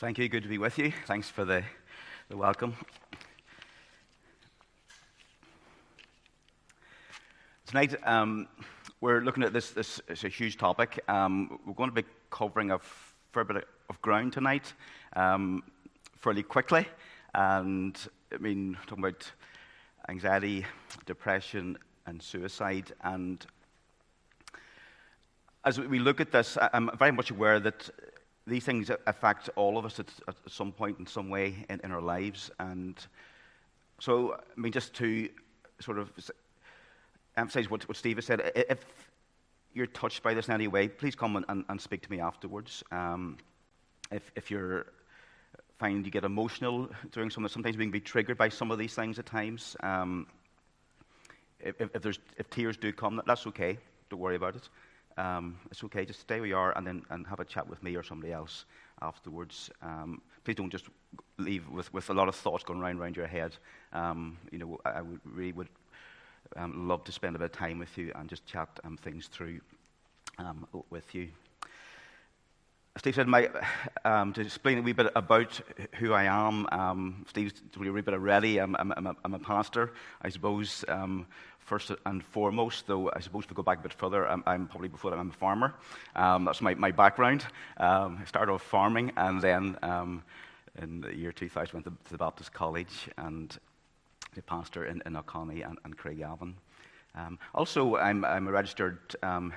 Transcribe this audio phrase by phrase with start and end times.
[0.00, 0.28] Thank you.
[0.28, 0.92] Good to be with you.
[1.06, 1.64] Thanks for the,
[2.28, 2.76] the welcome.
[7.66, 8.46] Tonight, um,
[9.00, 9.72] we're looking at this.
[9.72, 11.00] This is a huge topic.
[11.08, 12.78] Um, we're going to be covering a
[13.32, 14.72] fair bit of ground tonight,
[15.16, 15.64] um,
[16.14, 16.86] fairly quickly.
[17.34, 17.98] And
[18.32, 19.28] I mean, talking about
[20.08, 20.64] anxiety,
[21.06, 21.76] depression,
[22.06, 22.92] and suicide.
[23.02, 23.44] And
[25.64, 27.90] as we look at this, I'm very much aware that
[28.48, 31.92] these things affect all of us at, at some point in some way in, in,
[31.92, 32.50] our lives.
[32.58, 32.96] And
[34.00, 35.28] so, I mean, just to
[35.80, 36.10] sort of
[37.36, 38.84] emphasize what, what Steve has said, if
[39.74, 42.82] you're touched by this in any way, please come and, and, speak to me afterwards.
[42.90, 43.36] Um,
[44.10, 44.86] if, if you're
[45.78, 48.94] find you get emotional during some, sometimes we can be triggered by some of these
[48.94, 49.76] things at times.
[49.80, 50.26] Um,
[51.60, 53.78] if, if, there's, if tears do come, that's okay.
[54.10, 54.68] Don't worry about it
[55.18, 56.04] um, it's okay.
[56.04, 58.32] Just stay where you are and then and have a chat with me or somebody
[58.32, 58.64] else
[59.02, 59.70] afterwards.
[59.82, 60.86] Um, please don't just
[61.36, 63.56] leave with, with a lot of thoughts going round around your head.
[63.92, 65.68] Um, you know, I, I would, really would
[66.56, 69.26] um, love to spend a bit of time with you and just chat um, things
[69.26, 69.60] through
[70.38, 71.28] um, with you.
[72.98, 73.48] Steve said, my,
[74.04, 75.60] um, to explain a wee bit about
[75.94, 78.58] who I am, um, Steve's a wee bit already.
[78.58, 80.84] I'm, I'm, I'm, a, I'm a pastor, I suppose.
[80.88, 81.26] Um,
[81.60, 84.66] first and foremost, though I suppose if we go back a bit further, I'm, I'm
[84.66, 85.74] probably before that I'm a farmer.
[86.16, 87.46] Um, that's my, my background.
[87.76, 90.24] Um, I started off farming, and then um,
[90.82, 93.56] in the year 2000 went to, to, the Baptist College and
[94.34, 96.54] the pastor in, in and, and Craigavon.
[97.14, 99.52] Um, also, I'm, I'm, a registered um,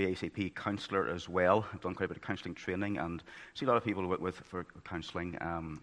[0.00, 1.66] BACP counsellor as well.
[1.74, 3.22] I've done quite a bit of counselling training and
[3.54, 5.80] see a lot of people with, with for counselling um,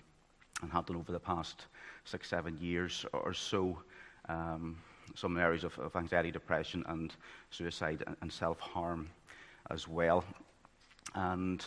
[0.64, 1.68] and have done over the past
[2.04, 3.78] six, seven years or so.
[4.28, 4.78] Um,
[5.16, 7.16] some areas of, of anxiety, depression, and
[7.52, 9.10] suicide and, self harm
[9.70, 10.24] as well.
[11.14, 11.64] And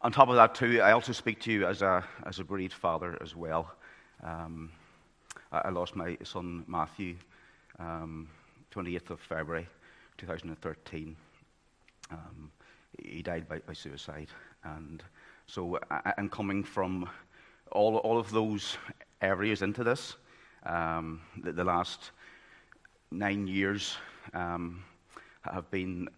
[0.00, 2.72] on top of that, too, I also speak to you as a, as a bereaved
[2.72, 3.72] father as well.
[4.22, 4.70] Um,
[5.52, 7.16] I, I, lost my son Matthew
[7.78, 8.28] um,
[8.72, 9.66] 28th of February
[10.16, 11.16] 2013.
[12.10, 12.50] Um,
[13.02, 14.28] he died by, by, suicide.
[14.64, 15.02] And
[15.46, 15.78] so
[16.16, 17.08] am coming from
[17.72, 18.76] all, all of those
[19.22, 20.16] areas into this.
[20.64, 22.10] Um, the, the, last
[23.10, 23.96] nine years
[24.34, 24.82] um,
[25.42, 26.08] have been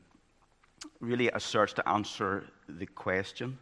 [1.00, 3.56] really a search to answer the question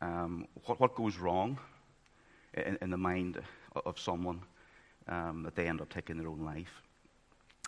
[0.00, 1.58] um, what, what, goes wrong
[2.54, 3.40] in, in, the mind
[3.84, 4.40] of someone
[5.08, 6.82] um, that they end up taking their own life.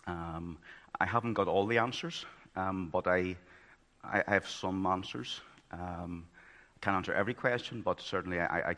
[0.06, 0.58] Um,
[0.98, 2.24] I haven't got all the answers,
[2.54, 3.36] but I,
[4.04, 5.40] I, have some answers.
[5.70, 6.26] Um,
[6.76, 8.74] I can't answer every question, but certainly I, I, I,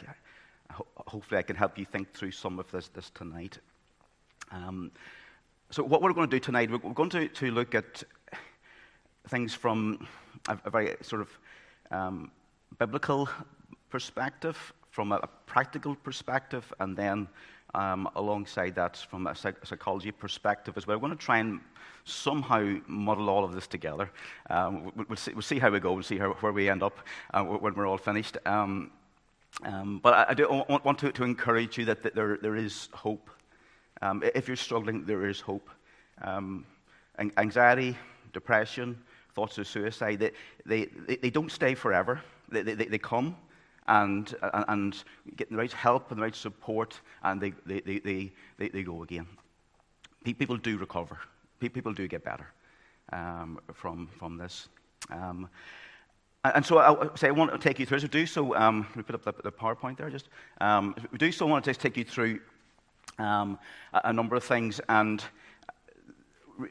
[1.06, 3.58] hopefully I can help you think through some of this, this tonight.
[4.50, 4.90] Um,
[5.70, 8.04] so, what we're going to do tonight, we're going to, to look at
[9.28, 10.06] things from
[10.48, 11.38] a, a very sort of
[11.90, 12.30] um,
[12.78, 13.28] biblical
[13.90, 17.28] perspective, from a, a, practical perspective, and then
[17.74, 20.96] um, alongside that, from a psych- psychology perspective as well.
[20.96, 21.60] We're going to try and
[22.04, 24.10] somehow muddle all of this together.
[24.50, 26.98] Um, we'll, see, we'll, see, how we go, we'll see how, where we end up
[27.32, 28.36] uh, when we're all finished.
[28.46, 28.90] Um,
[29.62, 32.88] um, but I, I do want, to, to, encourage you that, that there, there is
[32.92, 33.30] hope
[34.02, 35.70] um, if you're struggling, there is hope.
[36.20, 36.66] Um,
[37.18, 37.96] anxiety,
[38.32, 38.98] depression,
[39.34, 40.32] thoughts of suicide,
[40.66, 42.20] they, they, they don't stay forever.
[42.50, 43.36] They, they, they come
[43.86, 44.34] and,
[44.68, 45.04] and
[45.36, 49.02] get the right help and the right support, and they, they, they, they, they go
[49.02, 49.26] again.
[50.24, 51.18] People do recover,
[51.60, 52.46] people do get better
[53.12, 54.68] um, from, from this.
[55.10, 55.48] Um,
[56.44, 58.00] and so I, say I want to take you through.
[58.00, 58.54] So do so.
[58.54, 60.10] Um, we put up the, the PowerPoint there.
[60.10, 60.28] Just
[60.60, 62.40] um, we do so want to just take you through
[63.18, 63.58] um,
[63.94, 64.78] a, a, number of things.
[64.90, 65.24] And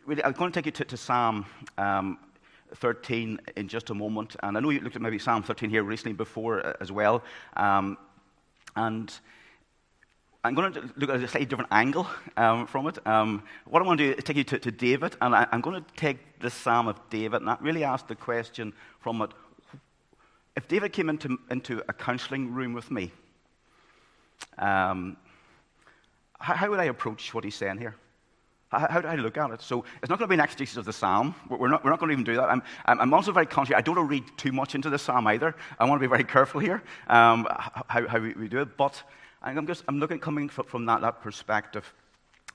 [0.06, 1.46] really, I'm going to take you to, to Psalm
[1.80, 2.20] um,
[2.76, 4.36] 13 in just a moment.
[4.42, 7.24] And I know you looked at maybe Psalm 13 here recently before uh, as well.
[7.56, 7.98] Um,
[8.76, 9.14] and
[10.44, 13.06] I'm going to look at a slightly different angle um, from it.
[13.08, 15.62] Um, what I want to do is take you to, to David, and I, am
[15.62, 19.32] going to take the Psalm of David and really ask the question from it
[20.56, 23.12] if David came into, into a counseling room with me,
[24.58, 25.18] um,
[26.40, 27.96] how, how would I approach what he's saying here?
[28.74, 29.62] How, how, do I look at it?
[29.62, 31.36] So it's not going to be an exegesis of the psalm.
[31.48, 32.50] We're not, we're not going to even do that.
[32.50, 33.76] I'm, I'm also very conscious.
[33.76, 35.56] I don't want to read too much into the psalm either.
[35.80, 37.48] I want to be very careful here um,
[37.88, 38.76] how, how we, we, do it.
[38.76, 39.02] But
[39.42, 41.94] I'm just I'm looking coming from that, that perspective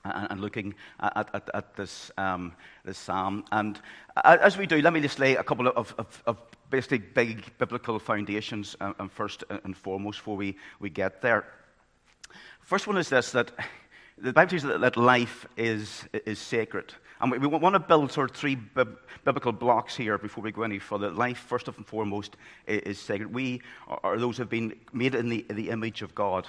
[0.03, 2.53] and, looking at, at, at this, um,
[2.85, 3.45] this psalm.
[3.51, 3.79] And
[4.23, 6.37] as we do, let me just lay a couple of, of, of
[6.69, 11.45] basically big biblical foundations um, first and foremost before we, we get there.
[12.61, 13.51] First one is this that
[14.21, 16.93] the Bible teaches that, life is, is sacred.
[17.21, 20.63] And we, we want to build sort of three biblical blocks here before we go
[20.63, 21.11] any further.
[21.11, 22.35] Life, first and foremost,
[22.67, 23.33] is, is sacred.
[23.33, 26.47] We are those who have been made in the, the image of God.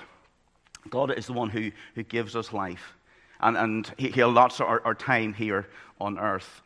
[0.89, 2.97] God is the one who, who gives us life,
[3.41, 5.69] and, and he, he allots our, our time here
[6.01, 6.63] on earth.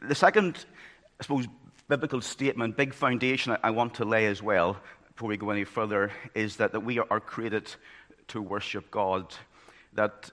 [0.00, 0.64] The second,
[1.20, 1.46] I suppose,
[1.88, 4.78] biblical statement, big foundation I want to lay as well
[5.12, 7.70] before we go any further, is that, that we are created
[8.28, 9.34] to worship God.
[9.92, 10.30] That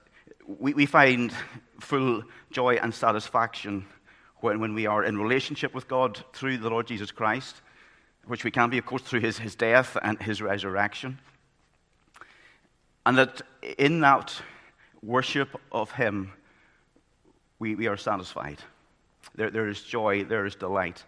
[0.48, 1.32] we, we find
[1.78, 3.84] full joy and satisfaction
[4.40, 7.60] when, when we are in relationship with God through the Lord Jesus Christ,
[8.26, 11.18] which we can be, of course, through his, his death and his resurrection.
[13.04, 13.42] And that
[13.78, 14.40] in that
[15.02, 16.32] worship of him,
[17.58, 18.58] we, we are satisfied.
[19.34, 21.04] There, there is joy, there is delight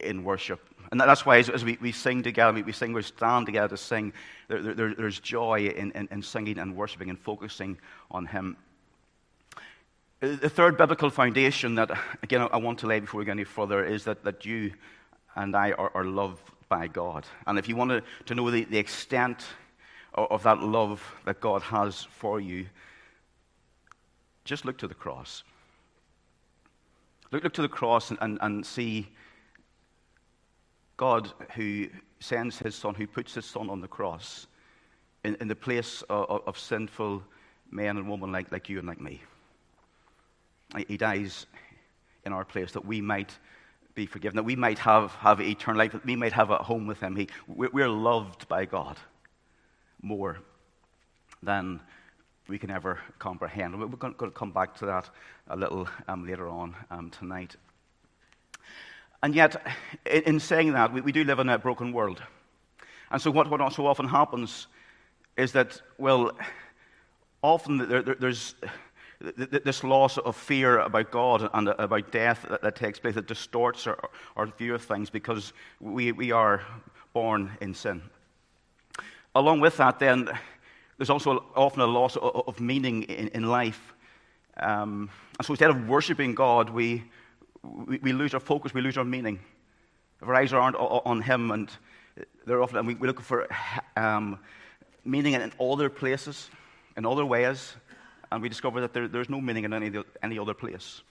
[0.00, 0.60] in worship.
[0.90, 3.68] And that's why, as, as we, we sing together, we, we sing, we stand together
[3.68, 4.12] to sing,
[4.48, 7.78] there, there, there's joy in, in, in singing and worshiping and focusing
[8.10, 8.56] on Him.
[10.24, 11.90] The third biblical foundation that,
[12.22, 14.72] again, I want to lay before we go any further is that, that you
[15.34, 17.26] and I are, are loved by God.
[17.46, 19.44] And if you want to, know the, the extent
[20.14, 22.66] of, of that love that God has for you,
[24.46, 25.42] just look to the cross.
[27.30, 29.08] Look, look to the cross and, and, and see
[30.96, 31.88] God who
[32.20, 34.46] sends his son, who puts his son on the cross
[35.22, 37.22] in, in the place of, of, sinful
[37.70, 39.20] men and women like, like you and like me.
[40.88, 41.46] He dies
[42.24, 43.36] in our place that we might
[43.94, 46.86] be forgiven, that we might have, have eternal life, that we might have a home
[46.86, 47.14] with him.
[47.14, 48.96] He, we're loved by God
[50.02, 50.38] more
[51.42, 51.80] than
[52.48, 53.78] we can ever comprehend.
[53.78, 55.08] We're going to come back to that
[55.48, 57.56] a little um, later on um, tonight.
[59.22, 59.56] And yet,
[60.04, 62.22] in saying that, we, we do live in a broken world.
[63.10, 64.66] And so, what, what so often happens
[65.36, 66.32] is that, well,
[67.42, 68.54] often there, there, there's
[69.20, 73.98] this loss of fear about God and about death that, takes place that distorts our,
[74.36, 76.62] our, view of things because we, we are
[77.12, 78.02] born in sin.
[79.34, 80.28] Along with that, then,
[80.98, 83.94] there's also often a loss of, of meaning in, in life.
[84.56, 87.04] Um, and so instead of worshiping God, we,
[87.62, 89.40] we, we, lose our focus, we lose our meaning.
[90.22, 91.70] If our eyes aren't on Him, and
[92.46, 93.48] they're often, and we, we look for
[93.96, 94.38] um,
[95.04, 96.50] meaning in other places,
[96.96, 97.74] in other ways,
[98.34, 101.02] and we discover that there, there's no meaning in any, any other place.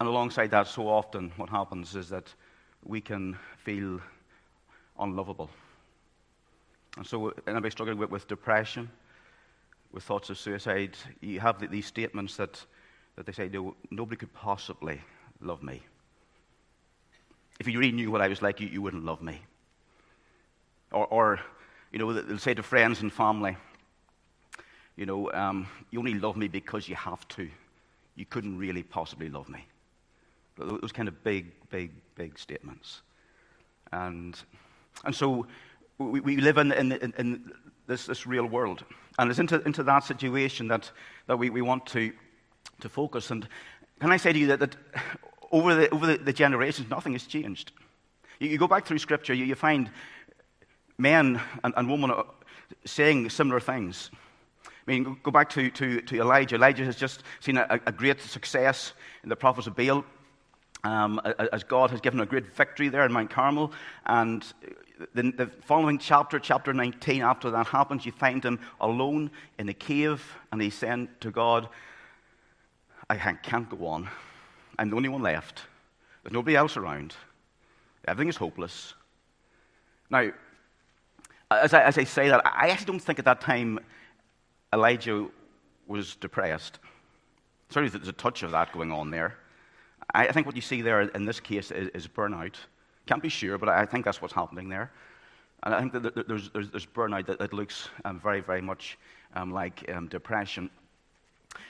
[0.00, 2.34] And alongside that, so often what happens is that
[2.84, 4.00] we can feel
[4.98, 5.48] unlovable.
[6.96, 8.90] And so, anybody struggling with, with depression,
[9.92, 12.66] with thoughts of suicide, you have these statements that
[13.14, 15.00] that they say, no, nobody could possibly
[15.40, 15.82] love me.
[17.60, 19.40] If you really knew what I was like, you, you wouldn't love me.
[20.90, 21.40] Or, or,
[21.92, 23.56] you know, they'll say to friends and family,
[24.96, 27.48] you know, um, you only love me because you have to.
[28.14, 29.64] You couldn't really possibly love me.
[30.58, 33.00] Those kind of big, big, big statements.
[33.92, 34.38] And,
[35.04, 35.46] and so
[35.98, 37.52] we, we live in, in, in
[37.86, 38.84] this, this real world.
[39.18, 40.90] And it's into, into that situation that,
[41.26, 42.12] that we, we want to
[42.82, 43.30] to focus.
[43.30, 43.48] And
[44.00, 44.76] can I say to you that, that
[45.50, 47.72] over, the, over the, the, generations, nothing has changed.
[48.38, 49.90] You, you, go back through Scripture, you, you find
[50.98, 52.12] men and, and women
[52.84, 54.10] saying similar things.
[54.86, 56.56] I mean, go back to, to, to Elijah.
[56.56, 60.04] Elijah has just seen a, a great success in the prophets of Baal,
[60.82, 61.20] um,
[61.52, 63.72] as God has given a great victory there in Mount Carmel.
[64.06, 64.44] And
[65.14, 69.74] the, the, following chapter, chapter 19, after that happens, you find him alone in a
[69.74, 71.68] cave, and he's saying to God,
[73.08, 74.08] I can't go on.
[74.78, 75.62] I'm the only one left.
[76.22, 77.14] There's nobody else around.
[78.06, 78.94] Everything is hopeless.
[80.10, 80.30] Now,
[81.50, 83.78] as I, as I say that, I actually don't think at that time
[84.72, 85.28] Elijah
[85.86, 86.78] was depressed.
[87.70, 89.38] Certainly, there's a touch of that going on there.
[90.14, 92.54] I think what you see there in this case is, is burnout.
[93.06, 94.90] Can't be sure, but I think that's what's happening there.
[95.62, 98.98] And I think that there's, there's, there's burnout that, that looks um, very, very much
[99.34, 100.68] um, like um, depression.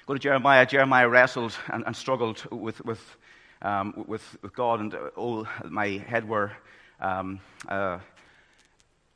[0.06, 0.66] Go to Jeremiah.
[0.66, 3.16] Jeremiah wrestled and, and struggled with, with,
[3.60, 6.52] um, with, with, God, and all my head were,
[7.00, 7.98] um, uh,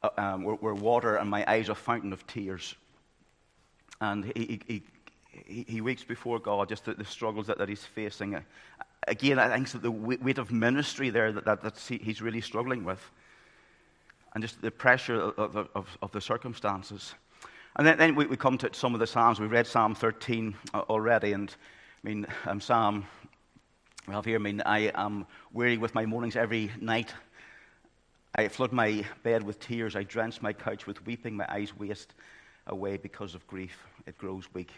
[0.02, 2.75] uh, um, were, were, water, and my eyes a fountain of tears.
[4.00, 4.83] And he, he,
[5.47, 8.43] he, he weeps before God, just the, the struggles that, that he's facing.
[9.09, 13.00] Again, I think that the weight of ministry there that, that, he's really struggling with,
[14.35, 17.15] and just the pressure of, of, of the circumstances.
[17.76, 19.38] And then, then we, we, come to some of the Psalms.
[19.38, 21.33] We've read Psalm 13 uh, already.
[21.33, 21.55] And
[22.03, 23.07] I mean, um, Psalm,
[24.09, 27.12] we have here, I mean, I am weary with my mornings every night.
[28.35, 29.95] I flood my bed with tears.
[29.95, 31.37] I drench my couch with weeping.
[31.37, 32.15] My eyes waste
[32.66, 33.76] away because of grief.
[34.06, 34.73] It grows weak.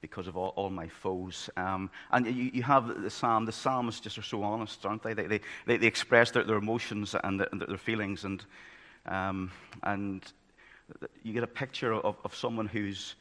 [0.00, 1.50] because of all, all my foes.
[1.56, 3.44] Um, and you, you, have the psalm.
[3.44, 5.14] The psalms just are so honest, aren't they?
[5.14, 8.44] They, they, they express their, their emotions and their, their feelings, and,
[9.06, 9.50] um,
[9.82, 10.22] and
[11.22, 13.14] you get a picture of, of someone who's,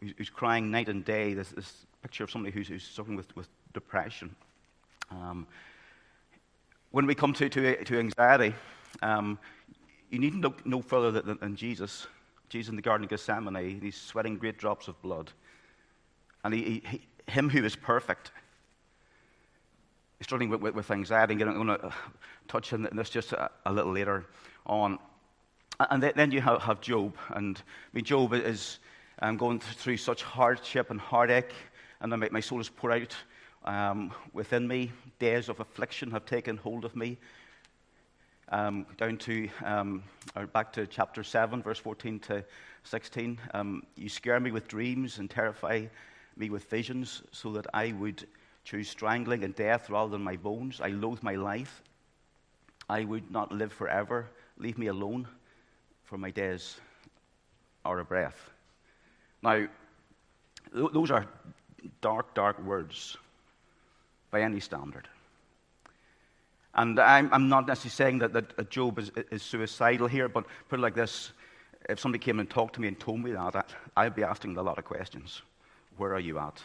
[0.00, 1.34] who's crying night and day.
[1.34, 4.34] This, this picture of somebody who's, who's suffering with, with depression.
[5.10, 5.46] Um,
[6.90, 8.54] when we come to, to, to anxiety,
[9.02, 9.38] um,
[10.10, 12.06] you needn't look no further than, than Jesus.
[12.48, 15.30] Jesus in the Garden of Gethsemane, he's sweating great drops of blood.
[16.44, 18.30] And he, he, him who is perfect
[20.20, 21.34] is struggling with, with, with anxiety.
[21.34, 21.92] And I'm going to
[22.46, 24.26] touch on this just a, a little later
[24.66, 24.98] on.
[25.90, 27.16] And then you have, have Job.
[27.30, 27.62] And I
[27.92, 28.78] mean, Job is
[29.20, 31.52] um, going through such hardship and heartache,
[32.00, 33.16] and my, my soul is poured out
[33.64, 34.92] um, within me.
[35.18, 37.18] Days of affliction have taken hold of me.
[38.50, 40.02] Um, down to, um,
[40.34, 42.44] or back to chapter 7, verse 14 to
[42.84, 43.38] 16.
[43.52, 45.86] Um, you scare me with dreams and terrify
[46.36, 48.26] me with visions so that I would
[48.64, 50.80] choose strangling and death rather than my bones.
[50.80, 51.82] I loathe my life.
[52.88, 54.26] I would not live forever.
[54.56, 55.28] Leave me alone,
[56.04, 56.80] for my days
[57.84, 58.50] are a breath.
[59.42, 59.66] Now,
[60.74, 61.26] th- those are
[62.00, 63.16] dark, dark words
[64.30, 65.08] by any standard.
[66.78, 70.78] And I'm, I'm not necessarily saying that, that Job is, is, suicidal here, but put
[70.78, 71.32] it like this
[71.88, 74.62] if somebody came and talked to me and told me that, I'd be asking a
[74.62, 75.42] lot of questions.
[75.96, 76.62] Where are you at?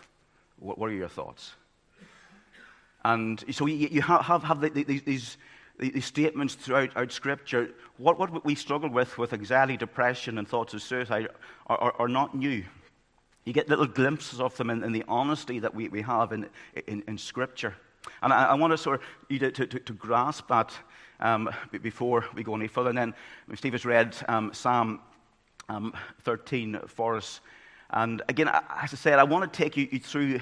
[0.59, 1.53] What, what are your thoughts?
[3.03, 5.37] And so you, you have, have, have these, these,
[5.79, 7.71] these, statements throughout out Scripture.
[7.97, 11.29] What, what we struggle with, with anxiety, depression, and thoughts of suicide,
[11.65, 12.63] are, are, are not new.
[13.45, 16.47] You get little glimpses of them in, in the honesty that we, we have in,
[16.85, 17.73] in, in Scripture.
[18.21, 20.73] And I, I, want to sort of you to, to, to grasp that
[21.19, 21.49] um,
[21.81, 22.89] before we go any further.
[22.89, 23.13] And then
[23.55, 24.99] Steve has read um, Psalm
[25.69, 27.41] um, 13 for us.
[27.91, 30.39] And again, as I said, I want to take you, through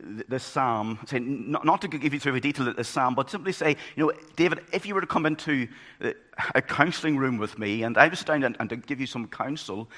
[0.00, 3.30] this psalm, say, not, not, to give you through the detail of the psalm, but
[3.30, 5.68] simply say, you know, David, if you were to come into
[6.54, 9.28] a counseling room with me and I was down and, and to give you some
[9.28, 9.88] counsel,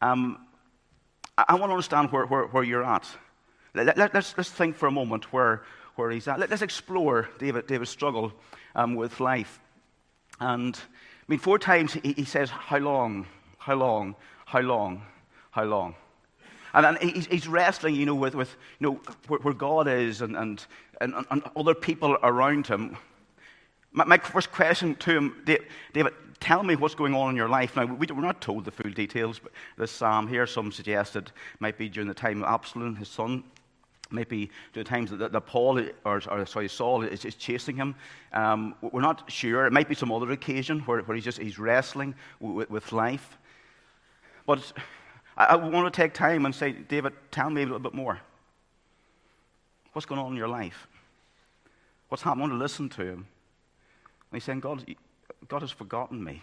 [0.00, 0.46] um,
[1.36, 3.08] I, I, want to understand where, where, where you're at.
[3.74, 5.62] Let, us let's, let's think for a moment where,
[5.96, 6.38] where he's at.
[6.38, 8.32] Let, us explore David, David's struggle
[8.74, 9.60] um, with life.
[10.40, 13.26] And I mean, four times he, he says, How long?
[13.58, 14.16] How long?
[14.46, 15.02] How long?
[15.50, 15.94] How long?
[16.74, 20.22] And, and he's, he's, wrestling, you know, with, with you know, where, where God is
[20.22, 20.64] and, and,
[21.00, 22.96] and, and, other people around him.
[23.92, 25.42] My, my, first question to him,
[25.92, 27.76] David, tell me what's going on in your life.
[27.76, 31.30] Now, we, we're not told the full details, but this psalm here, some suggested,
[31.60, 33.44] might be during the time of Absalom, his son.
[34.12, 37.94] Maybe during the times that, that Paul, or, or, sorry, Saul is, is chasing him.
[38.32, 39.66] Um, we're not sure.
[39.66, 43.38] It might be some other occasion where, where he's just he's wrestling with, with life.
[44.46, 44.72] But
[45.36, 48.20] I, I want to take time and say, David, tell me a little bit more.
[49.92, 50.86] What's going on in your life?
[52.08, 52.44] What's happening?
[52.44, 53.26] I want to listen to him.
[54.30, 54.84] And he's saying, God,
[55.48, 56.42] God has forgotten me.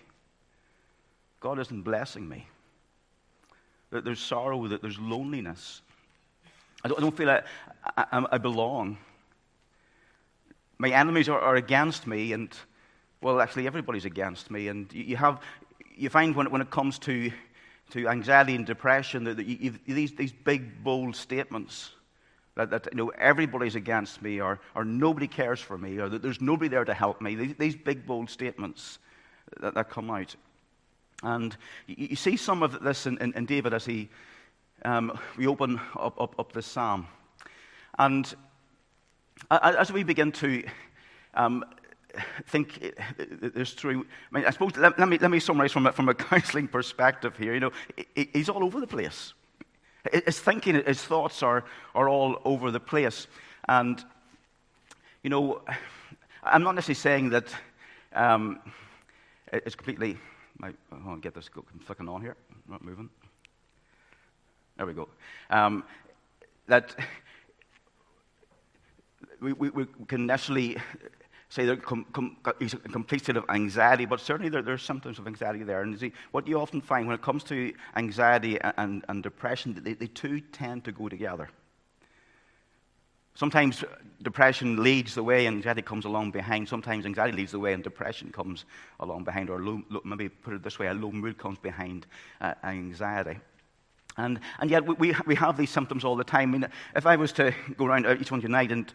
[1.40, 2.48] God isn't blessing me.
[3.92, 5.82] There's sorrow, there's loneliness.
[6.84, 7.46] I don't, I don't feel like
[7.98, 8.98] I, I, I, belong.
[10.78, 12.50] My enemies are, are, against me, and
[13.22, 14.70] well, actually, everybody's against me.
[14.70, 15.42] And you, you have,
[15.96, 17.32] you find when, when it comes to
[17.92, 21.92] to anxiety and depression, that you, these, these big, bold statements
[22.56, 26.22] that, that, you know, everybody's against me or, or nobody cares for me or that
[26.22, 27.36] there's nobody there to help me.
[27.36, 29.00] These, these big, bold statements
[29.60, 30.36] that, that come out.
[31.24, 31.56] And
[31.88, 34.10] you, you see some of this in, in, in David as he,
[34.86, 37.08] um, we open up, up, up this psalm.
[37.98, 38.34] And
[39.50, 40.64] as we begin to
[41.34, 41.64] um,
[42.48, 42.94] think
[43.42, 44.06] there's through.
[44.32, 46.68] I mean, I suppose let, let, me let me summarize from a, from a counselling
[46.68, 47.54] perspective here.
[47.54, 47.72] You know,
[48.16, 49.34] he's all over the place.
[50.26, 53.28] His thinking, his thoughts are are all over the place,
[53.68, 54.04] and
[55.24, 55.62] you know,
[56.44, 57.54] I'm not necessarily saying that
[58.14, 58.60] um,
[59.52, 60.18] it's completely.
[60.62, 60.74] I
[61.06, 61.50] want to get this
[61.86, 62.36] flicking on here.
[62.52, 63.10] I'm not moving.
[64.80, 65.10] There we go.
[65.50, 65.84] Um,
[66.68, 66.96] that
[69.42, 70.78] we, we, we, can necessarily
[71.50, 72.54] say they're com, com, a
[72.88, 75.82] complete state of anxiety, but certainly there, there, are symptoms of anxiety there.
[75.82, 79.78] And see, what you often find when it comes to anxiety and, and, and depression,
[79.84, 81.50] they, they two tend to go together.
[83.36, 83.84] Sometimes
[84.22, 86.70] depression leads the way and anxiety comes along behind.
[86.70, 88.64] Sometimes anxiety leads the way and depression comes
[89.02, 89.50] along behind.
[89.50, 92.08] Or low, low, maybe put it this way, a low mood comes behind
[92.40, 93.40] uh, anxiety.
[94.20, 96.50] And, and yet we, we have these symptoms all the time.
[96.50, 98.92] I mean, if I was to go around each one tonight and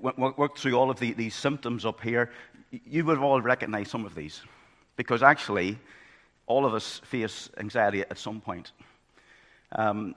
[0.00, 2.30] work through all of the, these symptoms up here,
[2.70, 4.42] you would all recognized some of these.
[4.96, 5.78] Because actually,
[6.46, 8.72] all of us face anxiety at some point.
[9.72, 10.14] Um,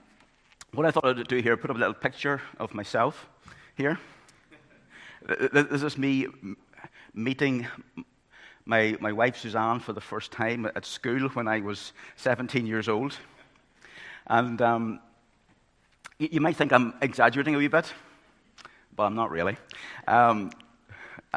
[0.72, 3.28] what I thought I'd do here, put up a little picture of myself
[3.76, 3.98] here.
[5.52, 6.26] This is me
[7.14, 7.66] meeting
[8.64, 12.88] my, my wife Suzanne for the first time at school when I was 17 years
[12.88, 13.16] old.
[14.28, 15.00] And um,
[16.18, 17.92] you, you, might think I'm exaggerating a wee bit,
[18.94, 19.56] but I'm not really.
[20.06, 20.50] Um,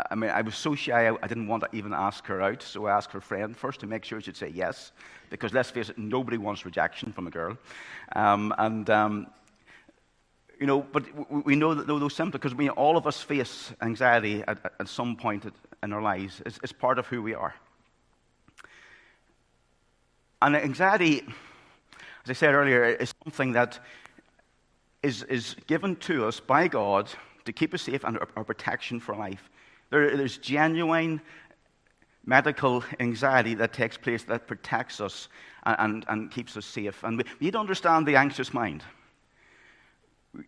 [0.09, 2.85] I mean, I was so shy, I, didn't want to even ask her out, so
[2.85, 4.91] I asked her friend first to make sure she'd say yes,
[5.29, 7.57] because let's face it, nobody wants rejection from a girl.
[8.15, 9.27] Um, and, um,
[10.59, 11.05] you know, but
[11.45, 15.15] we know that those symptoms, because we, all of us face anxiety at, at some
[15.15, 15.45] point
[15.83, 16.41] in our lives.
[16.45, 17.53] It's, it's part of who we are.
[20.41, 21.23] And anxiety,
[22.23, 23.79] as I said earlier, is something that
[25.03, 27.09] is, is given to us by God
[27.45, 29.49] to keep us safe and our, our protection for life.
[29.89, 31.21] There, there's genuine
[32.25, 35.27] medical anxiety that takes place that protects us
[35.63, 37.03] and, and, and keeps us safe.
[37.03, 38.83] And we, we need to understand the anxious mind.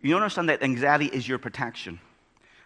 [0.02, 2.00] You understand that anxiety is your protection.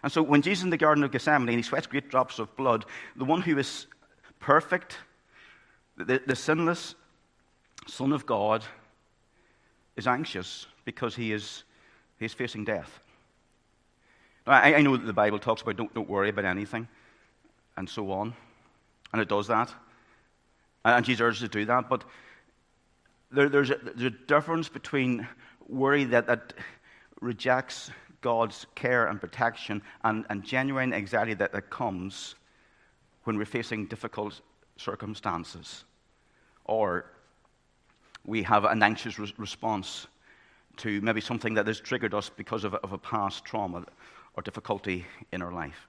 [0.03, 2.55] And so when Jesus in the Garden of Gethsemane, and he sweats great drops of
[2.55, 2.85] blood,
[3.15, 3.87] the one who is
[4.39, 4.97] perfect,
[5.97, 6.95] the, the sinless
[7.87, 8.63] Son of God,
[9.99, 11.63] is anxious because he is,
[12.17, 12.99] he is facing death.
[14.47, 16.87] I, I know that the Bible talks about don't, don't worry about anything
[17.77, 18.33] and so on,
[19.13, 19.71] and it does that.
[20.83, 22.03] And Jesus urges to do that, but
[23.31, 25.27] there, there's, a, there's a difference between
[25.67, 26.53] worry that, that
[27.21, 27.91] rejects
[28.21, 32.35] God's care and protection and, and genuine anxiety that, that comes
[33.25, 34.41] when we're facing difficult
[34.77, 35.83] circumstances.
[36.65, 37.05] Or
[38.25, 40.07] we have an anxious re- response
[40.77, 43.83] to maybe something that has triggered us because of, of a past trauma
[44.35, 45.87] or difficulty in our life.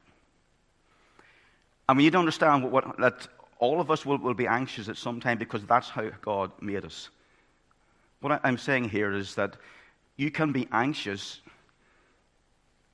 [1.89, 4.89] And we need to understand what, what, that all of us will, will be anxious
[4.89, 7.11] at some time because that's how God made us.
[8.21, 9.57] What I'm saying here is that
[10.17, 11.41] you can be anxious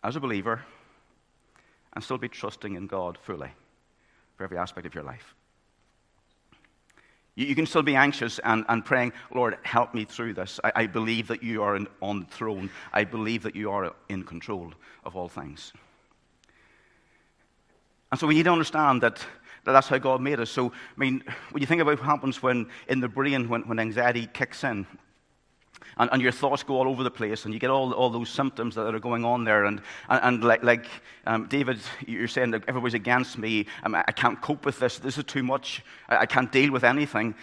[0.04, 0.62] as a believer
[1.92, 3.50] and still be trusting in God fully
[4.36, 5.34] for every aspect of your life.
[7.36, 10.58] You, can still be anxious and, and praying, Lord, help me through this.
[10.64, 12.70] I, I believe that you are in, on the throne.
[12.94, 14.72] I believe that you are in control
[15.04, 15.74] of all things.
[18.10, 19.18] And so we need to understand that,
[19.64, 20.48] that that's how God made us.
[20.48, 23.78] So, I mean, when you think about what happens when in the brain when, when
[23.78, 24.86] anxiety kicks in,
[25.98, 28.28] and, and, your thoughts go all over the place, and you get all, all those
[28.28, 29.64] symptoms that are going on there.
[29.64, 30.86] And, and, and like, like
[31.26, 33.66] um, David, you're saying that everybody's against me.
[33.82, 34.98] Um, I can't cope with this.
[34.98, 35.82] This is too much.
[36.08, 37.34] I, I can't deal with anything.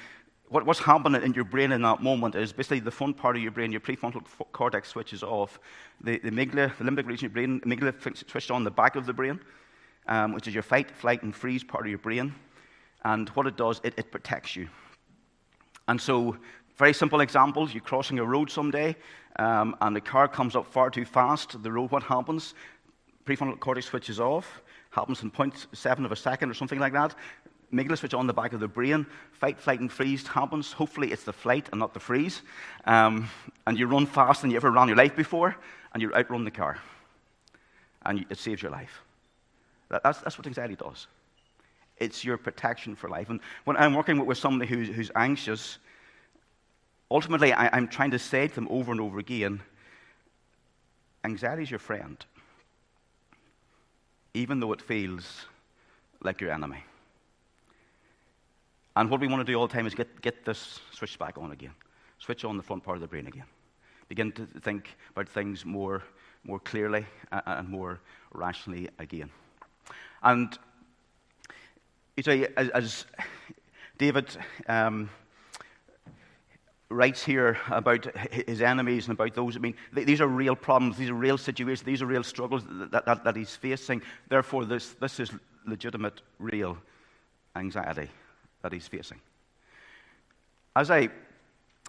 [0.49, 3.41] What, what's happening in your brain in that moment is basically the front part of
[3.41, 5.59] your brain, your prefrontal cortex switches off.
[6.01, 9.07] The, the amygdala, the limbic region of your brain, amygdala switched on the back of
[9.07, 9.39] the brain,
[10.07, 12.35] um, which is your fight, flight, and freeze part of your brain.
[13.03, 14.69] And what it does, it, it protects you.
[15.87, 16.37] And so
[16.77, 17.73] very simple examples.
[17.73, 18.95] You're crossing a road someday,
[19.37, 21.61] um, and the car comes up far too fast.
[21.61, 22.53] The road, what happens?
[23.25, 24.61] Prefrontal cortex switches off.
[24.89, 27.15] Happens in 0.7 of a second or something like that.
[27.73, 29.05] Amygdala switch on the back of the brain.
[29.31, 30.71] Fight, flight, and freeze happens.
[30.71, 32.43] Hopefully, it's the flight and not the freeze.
[32.85, 33.29] Um,
[33.65, 35.55] and you run faster than you ever ran your life before,
[35.93, 36.77] and you outrun the car.
[38.05, 39.01] And it saves your life.
[39.89, 41.07] That's, that's what anxiety does.
[41.97, 43.29] It's your protection for life.
[43.29, 45.77] And when I'm working with somebody who's, who's anxious,
[47.13, 49.61] Ultimately, I, am trying to say to them over and over again
[51.23, 52.17] anxiety is your friend,
[54.33, 55.45] even though it feels
[56.23, 56.83] like your enemy.
[58.95, 61.37] And what we want to do all the time is get, get this switch back
[61.37, 61.73] on again.
[62.17, 63.45] Switch on the front part of the brain again.
[64.09, 66.01] Begin to think about things more,
[66.43, 67.99] more clearly and more
[68.33, 69.29] rationally again.
[70.23, 70.57] And
[72.17, 73.05] you see, as, as
[73.99, 74.35] David
[74.67, 75.09] um,
[76.93, 79.55] writes here about his enemies and about those.
[79.55, 83.05] I mean, these are real problems, these are real situations, these are real struggles that,
[83.05, 84.01] that, that he's facing.
[84.29, 85.31] Therefore, this, this is
[85.65, 86.77] legitimate, real
[87.55, 88.09] anxiety
[88.61, 89.19] that he's facing.
[90.75, 91.09] As I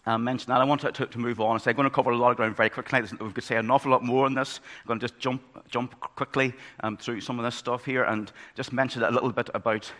[0.07, 1.59] uh, mentioned that, I want to, to, to, move on.
[1.65, 3.01] I'm going to cover a lot of ground very quickly.
[3.21, 4.61] We could say an awful lot more on this.
[4.83, 8.31] I'm going to just jump, jump quickly um, through some of this stuff here and
[8.55, 9.91] just mention a little bit about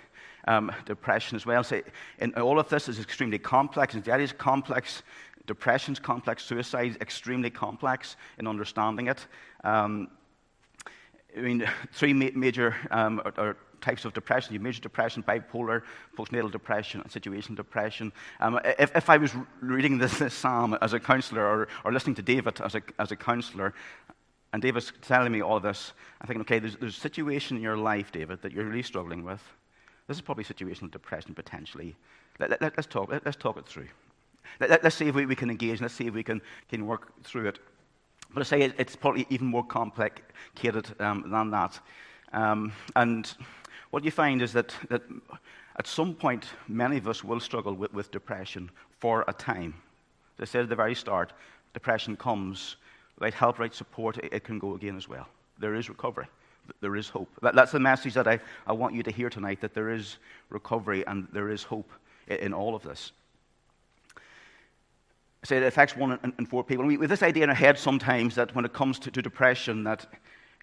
[0.47, 1.65] um, depression as well.
[1.65, 1.83] So,
[2.19, 3.95] in all of this is extremely complex.
[3.95, 5.03] Anxiety is complex.
[5.47, 6.45] Depression is complex.
[6.45, 9.27] Suicide is extremely complex in understanding it.
[9.63, 10.09] Um,
[11.37, 14.55] I mean, three ma- major um, or, or types of depression.
[14.55, 15.83] You major depression, bipolar,
[16.17, 18.13] postnatal depression, and situational depression.
[18.41, 22.15] Um, if, if, I was reading this, this, psalm as a counselor or, or, listening
[22.17, 23.75] to David as a, as a counselor,
[24.53, 27.77] and David's telling me all this, I'm thinking, okay, there's, there's a situation in your
[27.77, 29.43] life, David, that you're really struggling with.
[30.07, 31.95] This is probably situational depression potentially.
[32.39, 33.89] Let, us let, talk, let, us talk it through.
[34.61, 35.81] Let, us see if we, we, can engage.
[35.81, 37.59] Let's see if we can, can work through it.
[38.33, 41.81] But I say it, it's probably even more complicated um, than that.
[42.33, 43.33] Um, and
[43.91, 45.03] what you find is that, that
[45.77, 49.75] at some point, many of us will struggle with, with depression for a time.
[50.39, 51.33] As I said at the very start,
[51.73, 52.77] depression comes,
[53.21, 55.29] right help, right support, it, it can go again as well.
[55.59, 56.27] There is recovery.
[56.81, 57.29] There is hope.
[57.43, 60.17] That, that's the message that I, I want you to hear tonight that there is
[60.51, 61.91] recovery and there is hope
[62.27, 63.13] in, in all of this.
[64.17, 66.87] I say it affects one in, in four people.
[66.87, 69.85] We, with this idea in our head sometimes that when it comes to, to depression,
[69.85, 70.07] that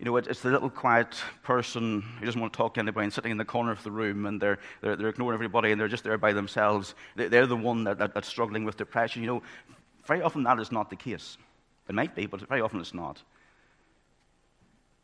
[0.01, 3.13] you know, it's the little quiet person who doesn't want to talk to anybody and
[3.13, 5.87] sitting in the corner of the room and they're, they're, they're ignoring everybody and they're
[5.87, 6.95] just there by themselves.
[7.15, 9.21] They're the one that, that, that's struggling with depression.
[9.21, 9.43] You know,
[10.07, 11.37] very often that is not the case.
[11.87, 13.21] It might be, but very often it's not.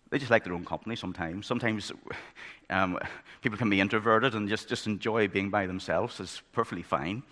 [0.09, 1.45] They just like their own company sometimes.
[1.45, 1.91] Sometimes
[2.69, 2.97] um,
[3.41, 6.19] people can be introverted and just, just enjoy being by themselves.
[6.19, 7.23] It's perfectly fine.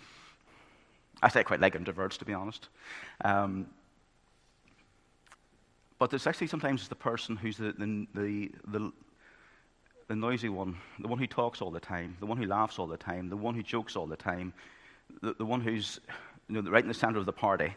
[1.22, 2.68] I say I quite like introverts, to be honest.
[3.24, 3.66] Um,
[5.98, 8.92] but it's actually sometimes the person who's the, the, the, the,
[10.08, 12.86] the noisy one, the one who talks all the time, the one who laughs all
[12.86, 14.52] the time, the one who jokes all the time,
[15.22, 15.98] the, the one who's
[16.48, 17.74] you know, right in the center of the party.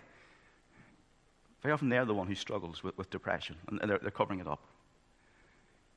[1.62, 4.48] Very often they're the one who struggles with, with depression, and they're, they're covering it
[4.48, 4.62] up.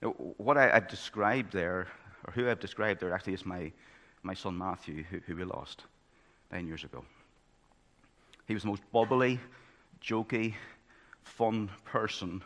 [0.03, 1.87] What I, have described there,
[2.27, 3.71] or who I've described there, actually is my,
[4.23, 5.85] my son Matthew, who, who we lost
[6.51, 7.05] nine years ago.
[8.47, 9.39] He was the most bubbly,
[10.03, 10.55] jokey,
[11.23, 12.43] fun person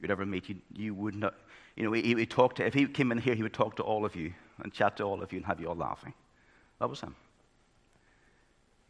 [0.00, 0.48] you'd ever meet.
[0.48, 1.34] You, you would not,
[1.76, 3.76] you know, he, he would talk to, if he came in here, he would talk
[3.76, 6.12] to all of you and chat to all of you and have you all laughing.
[6.78, 7.14] That was him.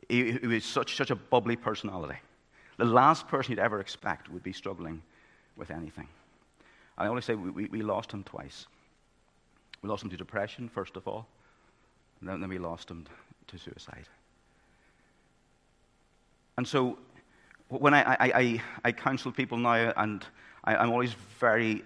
[0.08, 2.18] He, he was such, such a bubbly personality.
[2.78, 5.02] The last person you'd ever expect would be struggling
[5.56, 6.08] with anything.
[6.98, 8.66] I only say we, we, we lost him twice.
[9.82, 11.26] We lost him to depression, first of all,
[12.20, 13.06] and then, then we lost him
[13.48, 14.08] to suicide.
[16.56, 16.98] And so
[17.68, 20.24] when I, I, I, I counsel people now, and
[20.64, 21.82] I, I'm always very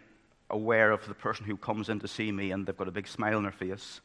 [0.50, 3.08] aware of the person who comes in to see me and they've got a big
[3.08, 4.00] smile on their face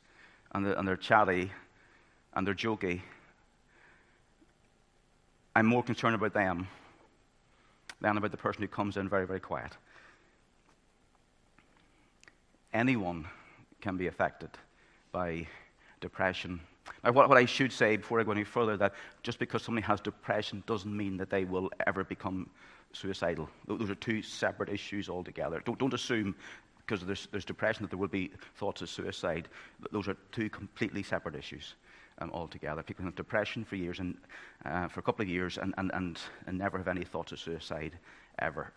[0.54, 1.52] and they're, and they're chatty
[2.34, 3.02] and they're jokey.
[5.56, 6.68] I'm more concerned about them
[8.00, 9.74] than about the person who comes in very, very quiet.
[12.74, 13.28] Anyone
[13.82, 14.50] can be affected
[15.12, 15.48] by
[16.00, 16.62] depression
[17.04, 19.86] now, what, what I should say before I go any further, that just because somebody
[19.86, 22.50] has depression doesn't mean that they will ever become
[22.94, 23.50] suicidal.
[23.68, 25.62] Those are two separate issues altogether.
[25.66, 26.36] Don't, don't assume
[26.78, 29.48] because there's, there's depression that there will be thoughts of suicide.
[29.92, 31.76] Those are two completely separate issues
[32.20, 32.84] um, altogether.
[32.84, 34.18] People have depression for years and
[34.66, 37.40] uh, for a couple of years and, and, and, and never have any thoughts of
[37.40, 37.94] suicide
[38.40, 38.74] ever.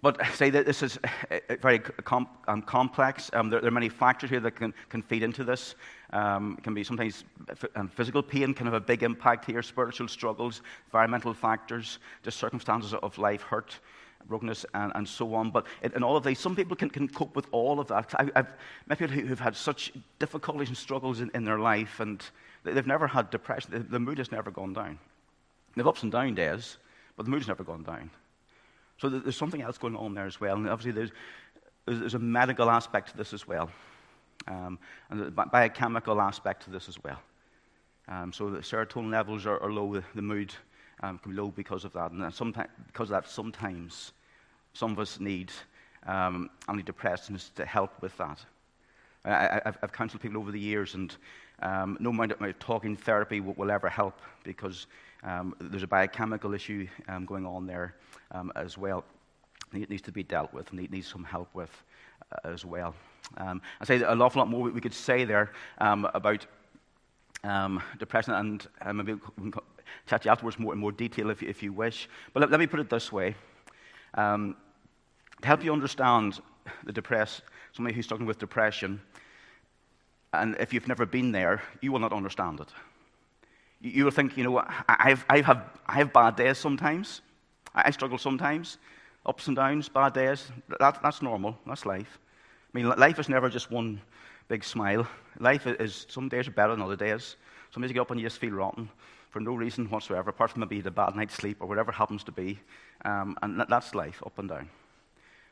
[0.00, 0.98] But say that this is
[1.60, 3.30] very com- um, complex.
[3.32, 5.74] Um, there, there, are many factors here that can, can feed into this.
[6.12, 7.24] Um, it can be sometimes
[7.74, 12.94] um, physical pain can have a big impact here, spiritual struggles, environmental factors, just circumstances
[12.94, 13.80] of life, hurt,
[14.28, 15.50] brokenness, and, and so on.
[15.50, 18.14] But in, in, all of these, some people can, can cope with all of that.
[18.18, 18.56] I, have
[18.86, 22.22] met people who've had such difficulties and struggles in, in their life, and
[22.62, 23.72] they've never had depression.
[23.72, 25.00] The, the mood has never gone down.
[25.74, 26.76] They've ups and down days,
[27.16, 28.10] but the mood's never gone down.
[28.98, 30.56] So there's something else going on there as well.
[30.56, 31.10] And obviously, there's,
[31.86, 33.70] there's a medical aspect to this as well,
[34.48, 34.78] um,
[35.10, 37.20] and a biochemical aspect to this as well.
[38.08, 40.52] Um, so the serotonin levels are, are low, the mood
[41.02, 42.10] um, can be low because of that.
[42.10, 44.12] And sometimes, because of that, sometimes
[44.72, 45.52] some of us need
[46.06, 48.44] um, antidepressants to help with that.
[49.24, 51.14] I, have counseled people over the years, and
[51.60, 54.86] um, no amount of talking therapy will, will ever help because
[55.22, 57.94] um, there's a biochemical issue um, going on there
[58.32, 59.04] um, as well.
[59.74, 61.70] It needs to be dealt with and it needs some help with
[62.32, 62.94] uh, as well.
[63.36, 66.46] Um, I say an awful lot more we could say there um, about
[67.44, 69.50] um, depression, and maybe we
[70.06, 72.08] chat you afterwards more in more detail if, if you wish.
[72.32, 73.34] But let, let, me put it this way
[74.16, 74.54] to
[75.42, 76.40] help you understand
[76.84, 79.00] the depressed, somebody who's struggling with depression,
[80.32, 82.68] and if you've never been there, you will not understand it.
[83.80, 87.20] You will think, you know, I've, I have, I have bad days sometimes.
[87.74, 88.78] I struggle sometimes,
[89.24, 90.50] ups and downs, bad days.
[90.80, 91.56] That, that's normal.
[91.66, 92.18] That's life.
[92.74, 94.00] I mean, life is never just one
[94.48, 95.06] big smile.
[95.38, 97.36] Life is, some days are better than other days.
[97.70, 98.88] Some days you get up and you just feel rotten
[99.30, 102.32] for no reason whatsoever, apart from maybe the bad night's sleep or whatever happens to
[102.32, 102.58] be.
[103.04, 104.68] Um, and that's life, up and down.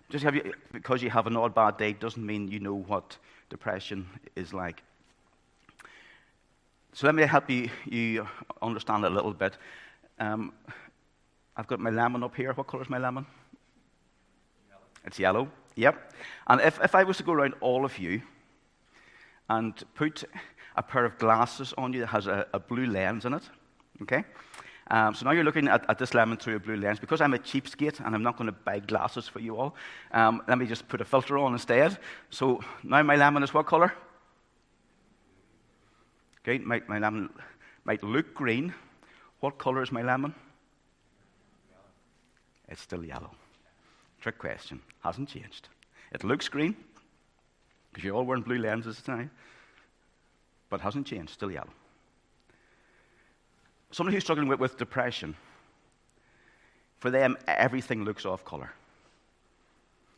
[0.09, 3.19] Just you, because you have an odd bad day doesn't mean you know what
[3.51, 4.83] depression is like.
[6.97, 8.27] So let me help you, you
[8.63, 9.59] understand a little bit.
[10.19, 10.55] Um,
[11.55, 12.55] I've got my lemon up here.
[12.55, 13.27] What color is my lemon?
[14.67, 14.81] Yellow.
[15.05, 15.51] It's yellow.
[15.75, 16.15] Yep.
[16.47, 18.23] And if, if I was to go around all of you
[19.51, 20.25] and put
[20.77, 23.43] a pair of glasses on you that has a, a blue lens in it,
[24.01, 24.25] okay?
[24.91, 26.99] Um, so now you're looking at, at, this lemon through a blue lens.
[26.99, 29.75] Because I'm a cheapskate and I'm not going to buy glasses for you all,
[30.13, 31.99] um, let me just put a filter on instead.
[32.31, 33.93] So now my lemon is what color?
[36.49, 37.29] Okay, my, my lemon
[37.85, 38.73] might look green.
[39.41, 40.33] What color is my lemon?
[42.69, 43.33] It's still yellow.
[44.21, 44.81] Trick question.
[45.03, 45.69] Hasn't changed.
[46.13, 46.77] It looks green
[47.91, 49.29] because you're all wearing blue lenses tonight,
[50.71, 51.33] but hasn't changed.
[51.33, 51.71] Still yellow.
[53.91, 55.35] Somebody who's struggling with, with depression,
[56.99, 58.71] for them, everything looks off color.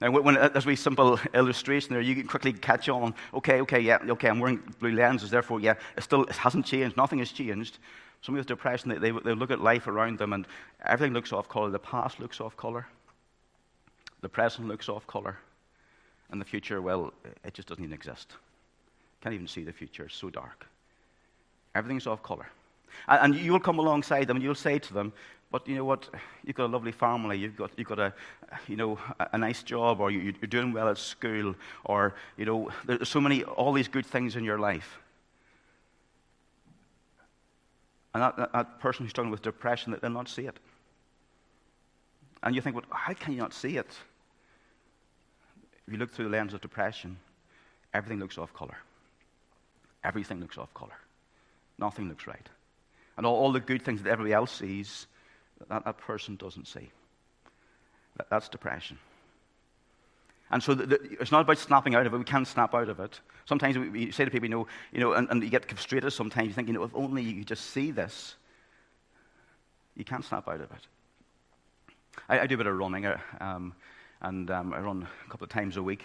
[0.01, 3.15] Now, when, uh, as we simple illustration there, you can quickly catch on.
[3.35, 6.97] Okay, okay, yeah, okay, I'm wearing blue lenses, therefore, yeah, it still it hasn't changed.
[6.97, 7.79] Nothing has changed.
[8.21, 10.47] Somebody with depression, they, they, they look at life around them and
[10.85, 11.71] everything looks off color.
[11.71, 12.87] The past looks off color.
[14.21, 15.39] The present looks off color.
[16.31, 17.13] And the future, well,
[17.45, 18.33] it just doesn't even exist.
[19.23, 20.05] Can't even see the future.
[20.05, 20.67] It's so dark.
[21.75, 22.49] Everything's off color.
[23.07, 25.13] And, and you'll come alongside them and you'll say to them,
[25.51, 26.09] but you know what?
[26.45, 27.39] You've got a lovely family.
[27.39, 28.13] You've got, you've got a,
[28.67, 28.99] you know,
[29.33, 33.21] a, nice job, or you, are doing well at school, or you know, there's so
[33.21, 34.99] many, all these good things in your life.
[38.13, 40.59] And that, that, that person who's struggling with depression, they'll not see it.
[42.43, 43.91] And you think, well, how can you not see it?
[45.87, 47.17] If you look through the lens of depression,
[47.95, 48.77] everything looks off color.
[50.05, 50.93] Everything looks off color.
[51.79, 52.49] Nothing looks right.
[53.17, 55.07] And all, all the good things that everybody else sees,
[55.69, 56.91] that, that person doesn't see.
[58.17, 58.99] That, that's depression.
[60.51, 62.19] And so the, the, it's not about snapping out of it.
[62.19, 63.21] We can't snap out of it.
[63.45, 66.13] Sometimes we, we say to people, you know, you know and, and, you get frustrated
[66.13, 66.49] sometimes.
[66.49, 68.37] You think, you know, if only you just see this,
[69.97, 70.87] you can't snap out of it.
[72.29, 73.75] I, I do a bit of running, uh, um,
[74.23, 76.05] and um, I run a couple of times a week.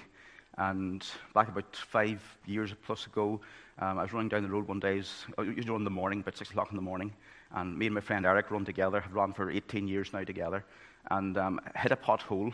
[0.58, 3.39] And back about five years plus ago,
[3.80, 5.02] um, I was running down the road one day,
[5.38, 7.12] uh, usually run in the morning, about 6 o'clock in the morning.
[7.54, 10.66] And me and my friend Eric run together, have run for 18 years now together,
[11.12, 12.54] and um, hit a pothole,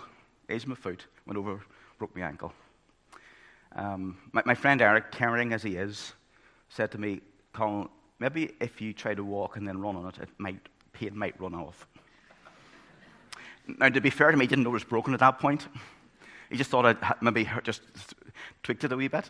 [0.50, 1.62] aged my foot, went over,
[1.98, 2.52] broke my ankle.
[3.76, 6.14] Um, my, my, friend Eric, caring as he is,
[6.70, 7.22] said to me,
[7.54, 7.88] Colin,
[8.20, 10.60] maybe if you try to walk and then run on it, it might,
[10.92, 11.88] pain might run off.
[13.68, 15.68] now, to be fair to me, he didn't know it was broken at that point.
[16.50, 17.82] He just thought I'd maybe just
[18.64, 19.30] tweaked it a wee bit.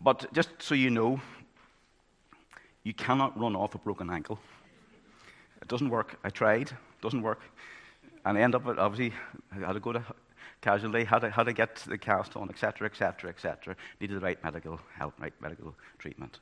[0.00, 1.20] But just so you know,
[2.84, 4.38] you cannot run off a broken ankle.
[5.60, 6.18] It doesn't work.
[6.24, 6.70] I tried.
[6.70, 7.40] It doesn't work.
[8.24, 9.16] And I end up, obviously,
[9.52, 10.04] I had to go to
[10.60, 13.76] casualty, had to, had to get the cast on, etc., etc., etc.
[14.00, 16.40] Needed the right medical help, right medical treatment.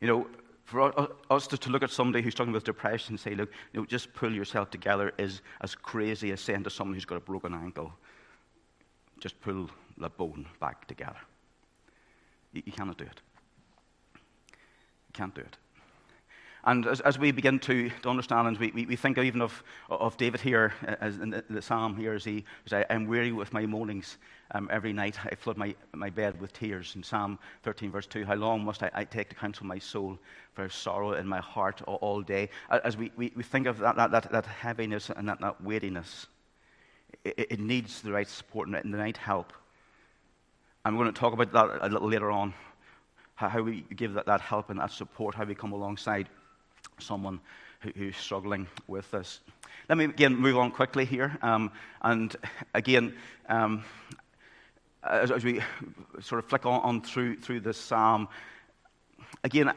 [0.00, 0.26] You know,
[0.64, 0.92] for
[1.30, 3.86] us to, to, look at somebody who's struggling with depression and say, look, you know,
[3.86, 7.54] just pull yourself together is as crazy as saying to someone who's got a broken
[7.54, 7.92] ankle,
[9.20, 11.18] just pull the bone back together.
[12.52, 13.20] You, you cannot do it.
[15.14, 15.56] Can't do it.
[16.66, 19.62] And as, as we begin to, to understand, and we, we, we think even of,
[19.90, 23.06] of David here, uh, as in the, the psalm here, as he says, I am
[23.06, 24.16] weary with my moanings.
[24.52, 26.94] Um, every night I flood my, my bed with tears.
[26.96, 30.18] In Psalm 13, verse 2, how long must I, I take to counsel my soul
[30.54, 32.48] for sorrow in my heart all, all day?
[32.70, 36.26] As we, we, we think of that, that, that, that heaviness and that, that weightiness,
[37.24, 39.52] it, it needs the right support and the right help.
[40.86, 42.54] We're going to talk about that a little later on,
[43.34, 46.28] how, we give that, that help and that support, how we come alongside
[46.98, 47.40] someone
[47.80, 49.40] who, who's struggling with this.
[49.88, 51.36] Let me again move on quickly here.
[51.42, 51.70] Um,
[52.02, 52.34] and
[52.74, 53.14] again,
[53.48, 53.84] um,
[55.02, 55.60] as, as, we
[56.20, 58.28] sort of flick on, on, through, through this psalm,
[59.42, 59.74] again, I,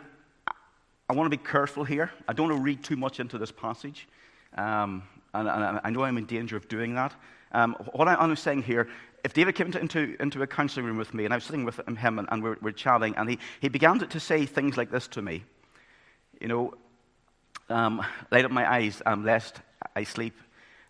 [1.10, 2.12] I want to be careful here.
[2.28, 4.08] I don't want to read too much into this passage.
[4.56, 7.14] Um, and, and, I know I'm in danger of doing that.
[7.52, 8.88] Um, what I, am saying here,
[9.24, 11.80] if David came into, into, a counseling room with me, and I was sitting with
[11.88, 14.92] him, and, and we're, we're, chatting, and he, he began to, to say things like
[14.92, 15.44] this to me.
[16.42, 16.74] You know,
[17.70, 19.62] um, light up my eyes, um, lest
[19.96, 20.36] I sleep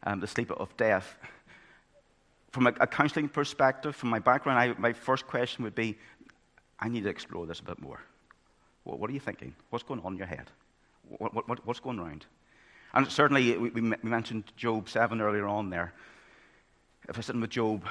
[0.04, 1.17] um, the sleep of death.
[2.52, 5.98] From a, a counseling perspective, from my background, I, my first question would be
[6.80, 8.02] I need to explore this a bit more.
[8.84, 9.56] What, what are you thinking?
[9.70, 10.50] What's going on in your head?
[11.10, 12.26] What, what, what's going around?
[12.93, 15.93] And certainly, we, we, mentioned Job 7 earlier on there.
[17.10, 17.86] If I sitting with Job,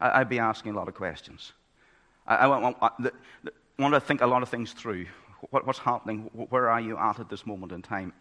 [0.00, 1.52] I, would be asking a lot of questions.
[2.26, 3.12] I, I want, want,
[3.78, 5.06] want to think a lot of things through
[5.50, 6.30] what, what's happening?
[6.32, 8.12] Where are you at at this moment in time?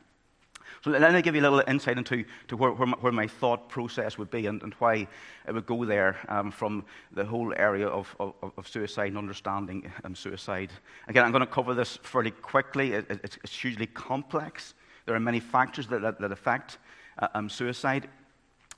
[0.84, 3.28] So let me give you a little insight into to where, where, my, where my
[3.28, 5.08] thought process would be and, and why
[5.48, 9.90] it would go there um, from the whole area of, of, of suicide and understanding
[10.14, 10.70] suicide.
[11.08, 12.94] Again, I'm going to cover this fairly quickly.
[12.94, 14.74] It, it's, it's, hugely complex.
[15.06, 16.80] There are many factors that, that, that affect
[17.20, 18.10] uh, um, suicide.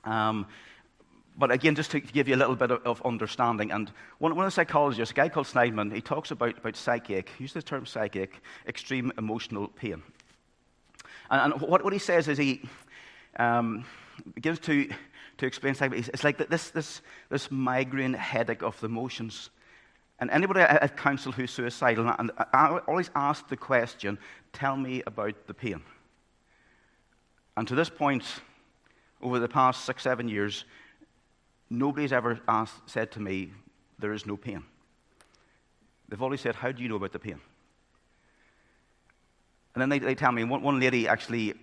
[0.04, 0.48] Um,
[1.38, 4.52] but again, just to give you a little bit of, understanding, and one, one, of
[4.52, 7.86] the psychologists, a guy called Shneidman, he talks about, about psychache, he uses the term
[7.86, 10.04] psychache, extreme emotional pain.
[11.32, 12.62] And, and what, what he says is he
[13.38, 13.86] um,
[14.36, 14.90] begins to,
[15.38, 16.00] to explain something.
[16.00, 19.50] It's like this, this, this migraine headache of the emotions.
[20.20, 24.20] And anybody I've counseled who's suicidal, and I always ask the question,
[24.52, 25.82] tell me about the pain.
[27.56, 28.26] And to this point,
[29.22, 30.66] over the past six, seven years,
[31.70, 33.52] nobody's ever asked, said to me,
[34.00, 34.64] there is no pain.
[36.08, 37.40] They've always said, how do you know about the pain?
[39.76, 41.54] And then they, they tell me, one, one lady actually,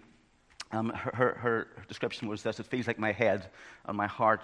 [0.72, 3.50] um, her, her, her description was this it feels like my head
[3.86, 4.42] and my heart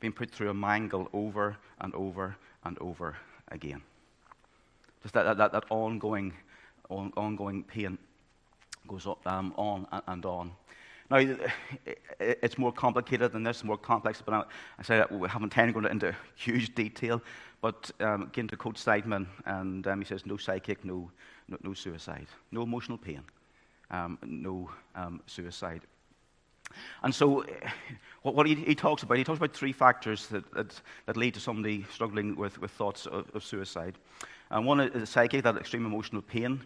[0.00, 3.16] being put through a mangle over and over and over
[3.48, 3.82] again.
[5.02, 6.32] Just that, that, that ongoing,
[6.88, 7.98] on, ongoing pain
[8.88, 10.50] goes um, on and on.
[11.14, 11.36] Now,
[12.18, 15.80] it's more complicated than this, more complex, but I, say that we haven't time to
[15.80, 17.22] go into huge detail.
[17.60, 21.12] But um, again, to quote Shneidman, and um, he says, no psychache, no,
[21.46, 23.22] no, no suicide, no emotional pain,
[23.92, 25.82] um, no um, suicide.
[27.04, 27.44] And so,
[28.22, 31.34] what, what he, he, talks about, he talks about three factors that, that, that lead
[31.34, 33.94] to somebody struggling with, with thoughts of, of suicide.
[34.50, 36.60] And one is psychache, that extreme emotional pain.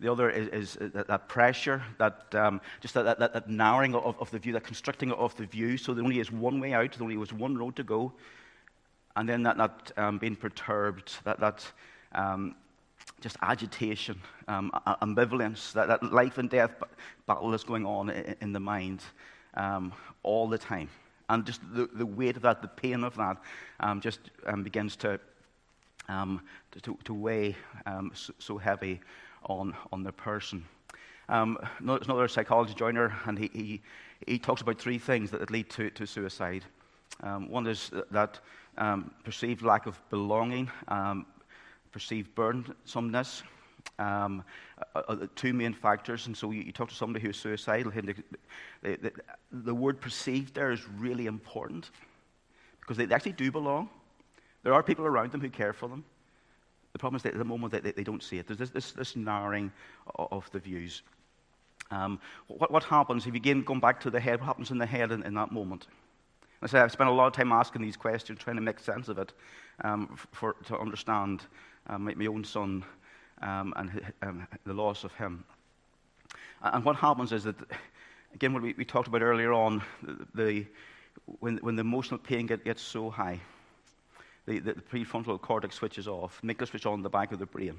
[0.00, 4.18] The other is, is that, that, pressure, that um, just that, that, that, narrowing of,
[4.18, 6.92] of, the view, that constricting of the view, so there only is one way out,
[6.92, 8.10] there only was one road to go.
[9.16, 11.70] And then that, that um, being perturbed, that, that
[12.12, 12.54] um,
[13.20, 14.70] just agitation, um,
[15.02, 16.82] ambivalence, that, that life and death
[17.26, 19.02] battle that's going on in, in the mind
[19.52, 20.88] um, all the time.
[21.28, 23.36] And just the, the weight of that, the pain of that,
[23.80, 24.20] um, just
[24.62, 25.20] begins to,
[26.08, 27.54] to, to, weigh
[28.14, 29.00] so, so, heavy
[29.44, 30.64] on, on the person.
[31.28, 33.80] Um, another psychology Joiner, and he, he,
[34.26, 36.64] he, talks about three things that lead to, to suicide.
[37.22, 38.40] Um, one is that
[39.24, 40.68] perceived lack of belonging,
[41.92, 43.42] perceived burdensomeness,
[43.98, 44.42] um,
[44.94, 46.26] uh, uh, two main factors.
[46.26, 48.14] And so you, you, talk to somebody who's suicidal, the,
[48.82, 49.12] the,
[49.52, 51.90] the, word perceived there is really important
[52.80, 53.88] because they, actually do belong.
[54.62, 56.04] There are people around them who care for them.
[56.92, 58.46] The problem is that at the moment they, they don't see it.
[58.46, 59.72] There's this, this, narrowing
[60.16, 61.02] of the views.
[61.90, 64.40] Um, what, what, happens if you begin going back to the head?
[64.40, 65.86] What happens in the head in, in that moment?
[66.62, 69.08] I say I've spent a lot of time asking these questions, trying to make sense
[69.08, 69.32] of it,
[69.82, 71.42] um, for, to understand
[71.86, 72.84] um, my, my, own son
[73.40, 75.44] um, and um, the loss of him.
[76.62, 77.56] And what happens is that,
[78.34, 80.66] again, what we, we talked about earlier on, the, the
[81.38, 83.40] when, when the emotional pain get, gets so high,
[84.50, 87.76] the, the, the, prefrontal cortex switches off, amygdala switch on the back of the brain,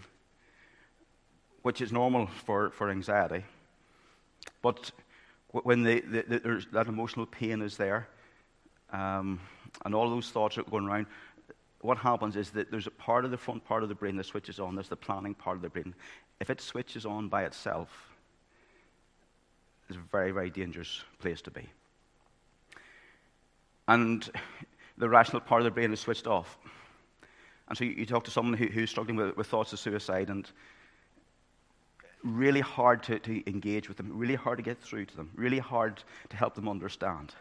[1.63, 3.43] which is normal for, for anxiety.
[4.61, 4.91] But
[5.51, 8.07] when the, the, that emotional pain is there,
[8.93, 9.39] um,
[9.83, 11.07] and all those thoughts are going around,
[11.81, 14.25] what happens is that there's a part of the front part of the brain that
[14.25, 14.75] switches on.
[14.75, 15.93] There's the planning part of the brain.
[16.39, 17.89] If it switches on by itself,
[19.89, 21.67] it's a very, very dangerous place to be.
[23.87, 24.29] And
[24.97, 26.57] the rational part of the brain is switched off.
[27.67, 30.29] And so you, you talk to someone who, who's struggling with, with, thoughts of suicide,
[30.29, 30.49] and
[32.23, 35.59] really hard to, to engage with them, really hard to get through to them, really
[35.59, 37.33] hard to help them understand.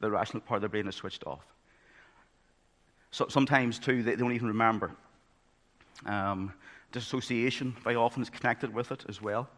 [0.00, 1.44] The rational part of the brain is switched off.
[3.10, 4.92] So, sometimes, too, they don't even remember.
[6.06, 6.52] Um,
[6.92, 9.48] dissociation very often is connected with it as well.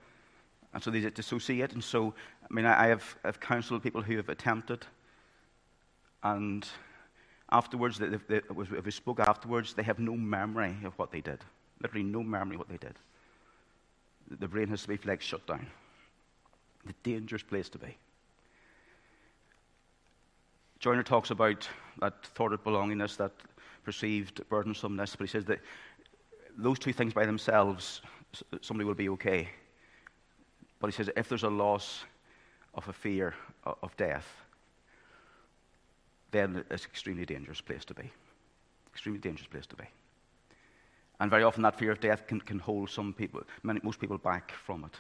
[0.73, 1.73] And so they dissociate.
[1.73, 4.87] And so, I mean, I, have I've counseled people who have attempted,
[6.23, 6.69] and
[7.51, 11.41] afterwards, they, if we spoke afterwards, they have no memory of what they did.
[11.81, 12.95] Literally, no memory of what they did.
[14.41, 15.67] The brain has to be like shut down.
[16.85, 17.97] The dangerous place to be.
[20.79, 21.69] Joiner talks about
[22.01, 23.33] that thought of belongingness, that
[23.85, 25.61] perceived burdensomeness, but he says that
[26.57, 28.03] those two things by themselves,
[28.61, 29.49] somebody will be okay.
[30.81, 32.05] But he says if there's a loss
[32.75, 34.27] of a fear of death,
[36.37, 38.11] then it's an extremely dangerous place to be.
[38.93, 39.85] Extremely dangerous place to be.
[41.19, 44.19] And very often that fear of death can, can hold some people, many, most people
[44.19, 44.95] back from it.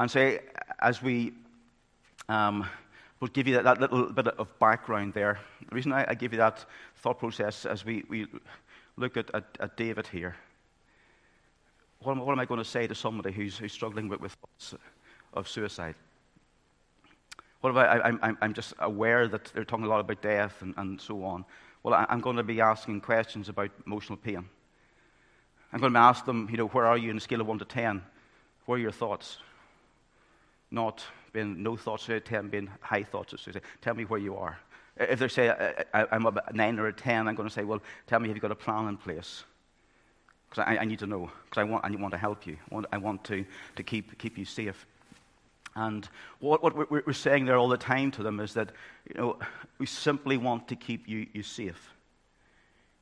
[0.00, 0.40] And say,
[0.80, 1.32] as we
[2.28, 2.66] um,
[3.20, 5.38] will give you that, that, little bit of background there.
[5.68, 6.64] The reason I, I give you that
[6.96, 8.26] thought process as we, we
[8.96, 10.34] look at, at, at David here.
[12.00, 14.32] What am, what am, I going to say to somebody who's, who's struggling with, with
[14.32, 14.74] thoughts
[15.34, 15.94] of suicide?
[17.62, 20.74] What about, I, I'm, I'm just aware that they're talking a lot about death and,
[20.76, 21.44] and so on.
[21.82, 24.44] Well, I, I'm going to be asking questions about emotional pain.
[25.72, 27.60] I'm going to ask them, you know, where are you in a scale of 1
[27.60, 28.02] to 10?
[28.66, 29.38] What are your thoughts?
[30.70, 31.02] Not
[31.32, 33.62] being no thoughts of 10 being high thoughts suicide.
[33.80, 34.58] Tell me where you are.
[34.98, 35.48] If they say
[35.94, 38.36] I, am a 9 or a 10, I'm going to say, well, tell me, have
[38.36, 39.44] you got a plan in place?
[40.52, 42.58] because I, I, need to know, because I want, I want to help you.
[42.70, 43.42] I want, I want to,
[43.76, 44.86] to keep, keep you safe.
[45.74, 46.08] And
[46.40, 48.72] what, what we're, saying there all the time to them is that,
[49.08, 49.38] you know,
[49.78, 51.88] we simply want to keep you, you safe.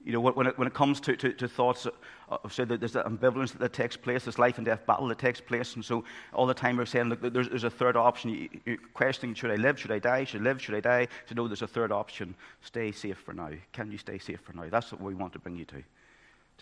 [0.02, 1.86] You know, when it, when it comes to, to, to thoughts
[2.28, 5.18] of, say, that there's that ambivalence that takes place, this life and death battle that
[5.18, 5.74] takes place.
[5.74, 8.30] And so all the time we're saying, look, there's, there's a third option.
[8.30, 9.78] You, you're questioning, should I live?
[9.78, 10.24] Should I die?
[10.24, 10.62] Should I live?
[10.62, 11.08] Should I die?
[11.26, 12.34] To know there's a third option.
[12.62, 13.50] Stay safe for now.
[13.72, 14.68] Can you stay safe for now?
[14.70, 15.76] That's what we want to bring you to.
[15.76, 15.84] to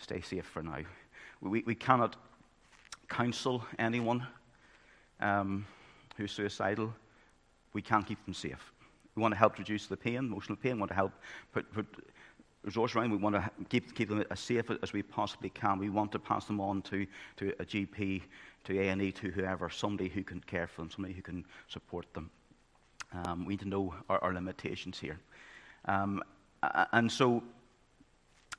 [0.03, 0.79] stay safe for now.
[1.39, 2.17] We, we cannot
[3.07, 4.27] counsel anyone
[5.21, 5.65] um,
[6.19, 6.93] who's suicidal.
[7.73, 8.73] We can't keep them safe.
[9.15, 10.73] We want to help reduce the pain, emotional pain.
[10.73, 11.13] We want to help
[11.53, 11.87] put, put
[12.95, 13.11] around.
[13.11, 15.79] We want to keep, keep them as safe as we possibly can.
[15.79, 17.07] We want to pass them on to,
[17.37, 18.21] to a GP,
[18.65, 22.29] to A&E, to whoever, somebody who can care for them, somebody who can support them.
[23.13, 25.19] Um, we need to know our, our limitations here.
[25.85, 26.21] Um,
[26.91, 27.41] and so,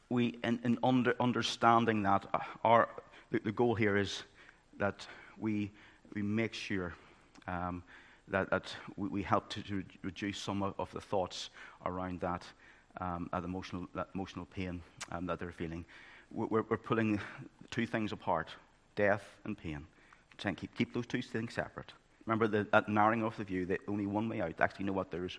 [0.09, 2.89] we, in, in under, understanding that, uh, our,
[3.31, 4.25] the, the, goal here is
[4.79, 5.07] that
[5.39, 5.71] we,
[6.15, 6.95] we make sure
[7.47, 7.83] um,
[8.29, 11.51] that, that we, we, help to, to reduce some of, of the thoughts
[11.85, 12.45] around that
[13.01, 14.81] um, that, emotional, that emotional pain
[15.13, 15.85] um, that they're feeling.
[16.31, 17.21] We're, we're, pulling
[17.71, 18.49] two things apart
[18.95, 19.87] death and pain.
[20.39, 21.93] Trying to keep, keep those two things separate.
[22.27, 24.55] Remember the, that narrowing of the view that only one way out.
[24.61, 25.11] Actually, you know what?
[25.11, 25.39] There's,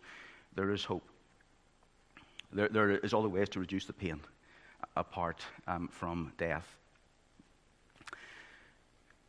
[0.55, 1.03] there is hope.
[2.53, 4.19] There, there is other ways to reduce the pain
[4.95, 6.75] apart um, from death.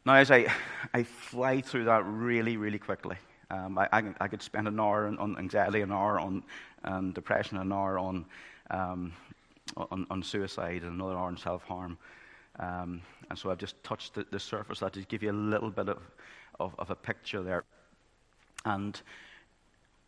[0.04, 0.46] Now, as I,
[0.94, 3.16] I fly through that really, really quickly,
[3.50, 6.42] um, I, I, I, could spend an hour on, on, anxiety, an hour on
[6.84, 8.24] um, depression, an hour on,
[8.70, 9.12] um,
[9.76, 11.98] on, on, suicide, and another hour on self harm.
[12.58, 15.70] Um, and so I've just touched the, the surface that to give you a little
[15.70, 15.98] bit of,
[16.60, 17.64] of, of, a picture there.
[18.64, 19.00] And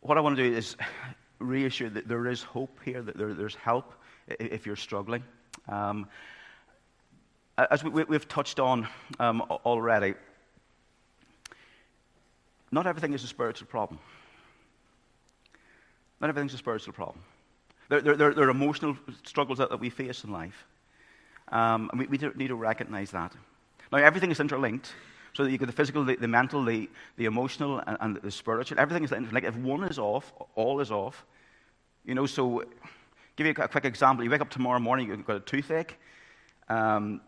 [0.01, 0.75] what I want to do is
[1.39, 3.93] reassure that there is hope here, that there, there's help
[4.27, 5.23] if you're struggling.
[5.67, 6.07] Um,
[7.57, 8.87] as we, have touched on
[9.19, 10.13] um, already,
[12.71, 13.99] not everything is a spiritual problem.
[16.19, 17.23] Not everything's a spiritual problem.
[17.89, 20.65] There, there, there, are emotional struggles that, that, we face in life.
[21.49, 23.33] Um, and we, we need to recognize that.
[23.91, 24.93] Now, everything is interlinked.
[25.33, 28.31] So that you get the physical, the, the mental, the, the emotional, and, and, the
[28.31, 28.79] spiritual.
[28.79, 29.45] Everything is interlinked.
[29.45, 31.25] If one is off, all is off.
[32.05, 32.63] You know, so
[33.35, 34.23] give you a quick example.
[34.23, 35.97] You wake up tomorrow morning, you've got a toothache.
[36.69, 37.19] Um,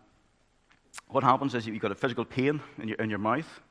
[1.10, 3.62] what happens is you've got a physical pain in your, in your mouth.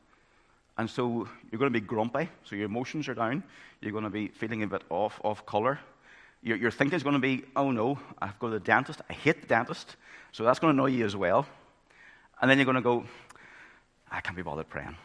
[0.78, 3.42] And so you're going to be grumpy, so your emotions are down.
[3.80, 5.78] You're going to be feeling a bit off, off color.
[6.42, 9.00] Your, your thinking is going to be, oh no, I've got to the dentist.
[9.08, 9.96] I hate the dentist.
[10.32, 11.46] So that's going to annoy you as well.
[12.40, 13.04] And then you're going to go,
[14.10, 14.96] I can't be bothered praying.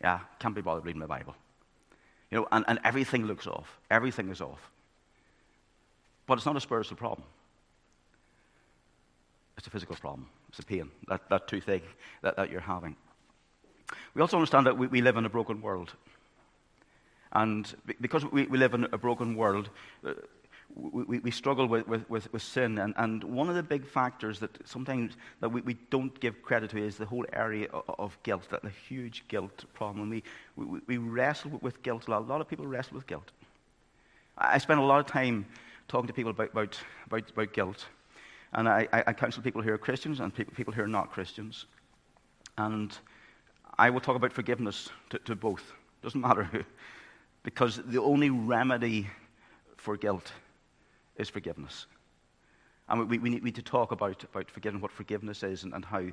[0.00, 1.34] Yeah, can't be bothered reading my Bible.
[2.30, 3.78] You know, and, and everything looks off.
[3.90, 4.70] Everything is off.
[6.26, 7.26] But it's not a spiritual problem.
[9.56, 10.28] It's a physical problem.
[10.56, 11.84] It's a pain, that, that toothache
[12.22, 12.96] that, that you're having.
[14.14, 15.92] We also understand that we, we live in a broken world.
[17.32, 19.68] And because we, we live in a broken world,
[20.02, 20.14] uh,
[20.74, 22.78] we, we, struggle with, with, with, with, sin.
[22.78, 26.70] And, and one of the big factors that sometimes that we, we don't give credit
[26.70, 30.08] to is the whole area of, of guilt, that the huge guilt problem.
[30.08, 30.22] We,
[30.56, 32.22] we, we wrestle with guilt a lot.
[32.22, 33.30] A lot of people wrestle with guilt.
[34.38, 35.44] I spend a lot of time
[35.86, 37.86] talking to people about, about, about, about guilt.
[38.52, 41.66] And I, I, counsel people who are Christians and people, people who are not Christians.
[42.56, 42.96] And
[43.78, 45.72] I will talk about forgiveness to, to both.
[46.02, 46.62] Doesn't matter who.
[47.42, 49.08] Because the only remedy
[49.76, 50.32] for guilt
[51.16, 51.86] is forgiveness.
[52.88, 55.74] And we, we, need, we need, to talk about, about forgiveness, what forgiveness is, and,
[55.74, 56.06] and how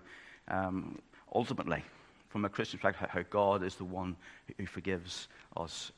[0.48, 1.00] um,
[1.34, 1.84] ultimately,
[2.30, 4.16] from a Christian perspective, how God is the one
[4.58, 5.92] who forgives us.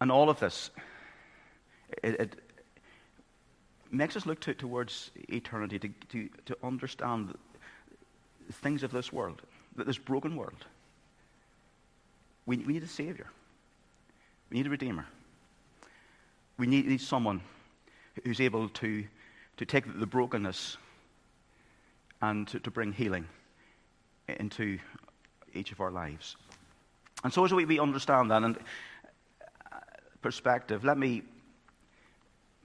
[0.00, 0.70] And all of this,
[2.02, 2.40] it, it
[3.92, 7.36] makes us look to, towards eternity to, to, to understand
[8.50, 9.42] things of this world,
[9.76, 10.64] this broken world.
[12.46, 13.26] We, we need a Savior.
[14.50, 15.06] We need a Redeemer.
[16.58, 17.40] We need, need someone
[18.24, 19.04] who's able to,
[19.56, 20.76] to take the brokenness
[22.20, 23.26] and to, to bring healing
[24.28, 24.78] into
[25.54, 26.36] each of our lives.
[27.24, 29.76] And so, as we, we understand that and uh,
[30.22, 31.22] perspective, let me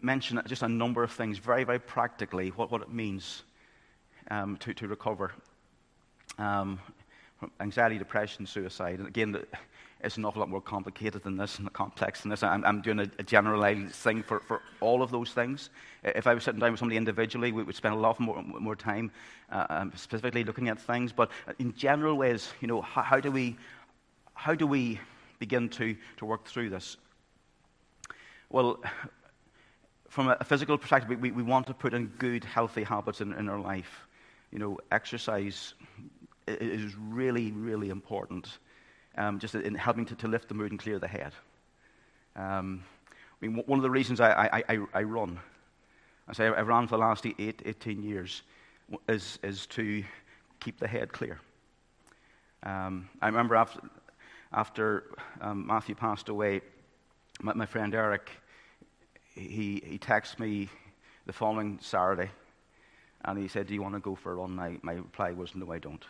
[0.01, 3.43] mention just a number of things very, very practically what, what it means
[4.29, 5.31] um, to, to recover
[6.37, 6.79] um,
[7.59, 8.99] anxiety, depression, suicide.
[8.99, 9.37] And again,
[10.01, 12.43] it's an awful lot more complicated than this and complex than this.
[12.43, 15.69] I'm, I'm doing a, a, generalized thing for, for all of those things.
[16.03, 18.75] If I was sitting down with somebody individually, we would spend a lot more, more
[18.75, 19.11] time
[19.51, 21.11] uh, um, specifically looking at things.
[21.11, 23.57] But in general ways, you know, how, how, do we,
[24.33, 24.99] how do we
[25.39, 26.97] begin to, to work through this?
[28.49, 28.79] Well,
[30.09, 33.49] from a physical perspective, we, we want to put in good, healthy habits in, in
[33.49, 34.07] our life.
[34.51, 35.73] You know, exercise
[36.47, 38.59] is really, really important,
[39.17, 41.33] um, just in helping to, to lift the mood and clear the head.
[42.35, 42.83] Um,
[43.41, 45.39] I mean, one of the reasons I, I, I, I run,
[46.27, 48.41] I say I've run for the last eight, 18 years,
[49.07, 50.03] is, is to
[50.59, 51.39] keep the head clear.
[52.63, 53.79] Um, I remember after,
[54.53, 55.03] after
[55.41, 56.61] um, Matthew passed away,
[57.41, 58.31] my, my, friend Eric,
[59.37, 60.69] he, he texted me
[61.25, 62.31] the following Saturday,
[63.25, 64.79] and he said, Do you want to go for a run?
[64.81, 66.03] My, reply was, No, I don't.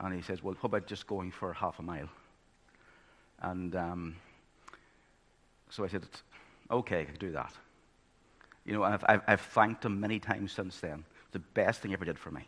[0.00, 2.08] And he says, Well, how about just going for half a mile?
[3.40, 4.16] And um,
[5.70, 6.06] so I said,
[6.70, 7.52] Okay, I can do that.
[8.64, 11.04] You know, I've, I've, I've thanked him many times since then.
[11.32, 12.46] The best thing he ever did for me.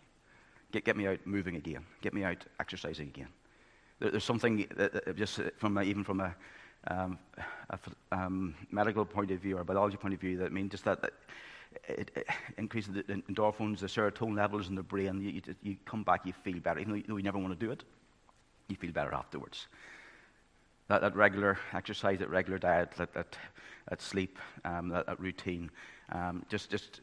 [0.72, 1.84] Get, get me out moving again.
[2.00, 3.28] Get me out exercising again.
[3.98, 6.34] There, there's something that, just from a, even from a,
[6.88, 7.18] um,
[7.70, 7.78] a
[8.12, 11.02] um, medical point of view or a biology point of view that means just that,
[11.02, 11.12] that
[11.88, 12.26] it, it,
[12.56, 15.20] increases the endorphins, the serotonin levels in the brain.
[15.20, 16.80] You, you, you, come back, you feel better.
[16.80, 17.84] Even though you never want to do it,
[18.68, 19.66] you feel better afterwards.
[20.88, 23.36] That, that regular exercise, that regular diet, that, that,
[23.88, 25.70] that sleep, um, that, that, routine,
[26.10, 27.00] um, just, just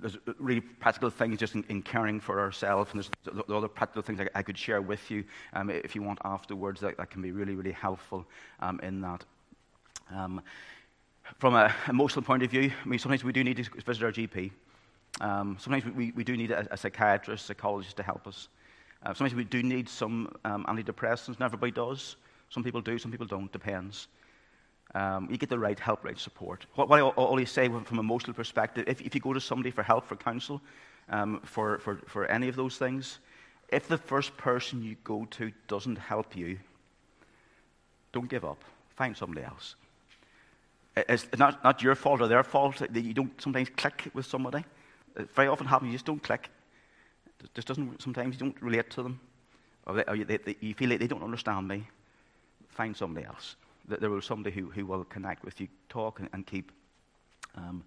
[0.00, 4.02] there's really practical things just in, in caring for ourselves, and there's the other practical
[4.02, 7.22] things I, I could share with you um, if you want afterwards that, that can
[7.22, 8.26] be really, really helpful
[8.60, 9.24] um, in that.
[10.14, 10.42] Um,
[11.38, 14.12] from an emotional point of view, I mean, sometimes we do need to visit our
[14.12, 14.50] GP.
[15.20, 18.48] Um, sometimes we, we do need a, a psychiatrist, psychologist to help us.
[19.02, 21.38] Uh, sometimes we do need some um, antidepressants.
[21.38, 22.16] Not everybody does.
[22.50, 23.52] Some people do, some people don't.
[23.52, 24.08] Depends.
[24.94, 26.64] Um, you get the right help, right support.
[26.74, 29.70] What, what I always say from an emotional perspective, if, if, you go to somebody
[29.70, 30.62] for help, for counsel,
[31.10, 33.18] um, for, for, for any of those things,
[33.68, 36.58] if the first person you go to doesn't help you,
[38.12, 38.62] don't give up.
[38.96, 39.74] Find somebody else.
[40.96, 44.64] It's not, not your fault or their fault that you don't sometimes click with somebody.
[45.16, 46.48] It very often happens, you just don't click.
[47.44, 49.20] It just doesn't, sometimes you don't relate to them.
[49.86, 51.86] Or, they, or you, they, they, you feel like they don't understand me.
[52.68, 53.56] Find somebody else.
[53.88, 56.72] That there will be somebody who, who will connect with you, talk, and, and keep
[57.54, 57.84] um,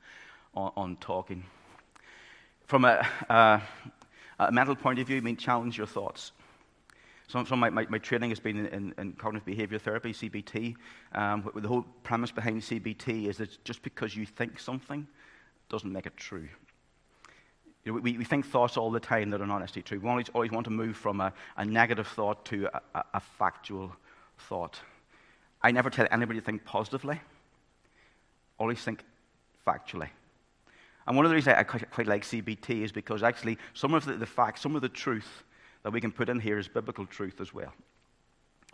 [0.53, 1.43] on, on, talking.
[2.65, 3.59] From a, uh,
[4.39, 6.31] a mental point of view, I mean, challenge your thoughts.
[7.27, 10.11] Some, some of my, my, my, training has been in, in, in cognitive behavior therapy,
[10.11, 10.75] CBT.
[11.13, 15.07] Um, the whole premise behind CBT is that just because you think something
[15.69, 16.49] doesn't make it true.
[17.85, 19.99] You know, we, we think thoughts all the time that are not necessarily true.
[19.99, 23.95] We always, always want to move from a, a negative thought to a, a factual
[24.37, 24.81] thought.
[25.63, 27.19] I never tell anybody to think positively.
[28.57, 29.03] Always think
[29.65, 30.09] factually.
[31.07, 34.13] And one of the reasons I quite, like CBT is because actually some of the,
[34.13, 35.43] the facts, some of the truth
[35.83, 37.73] that we can put in here is biblical truth as well.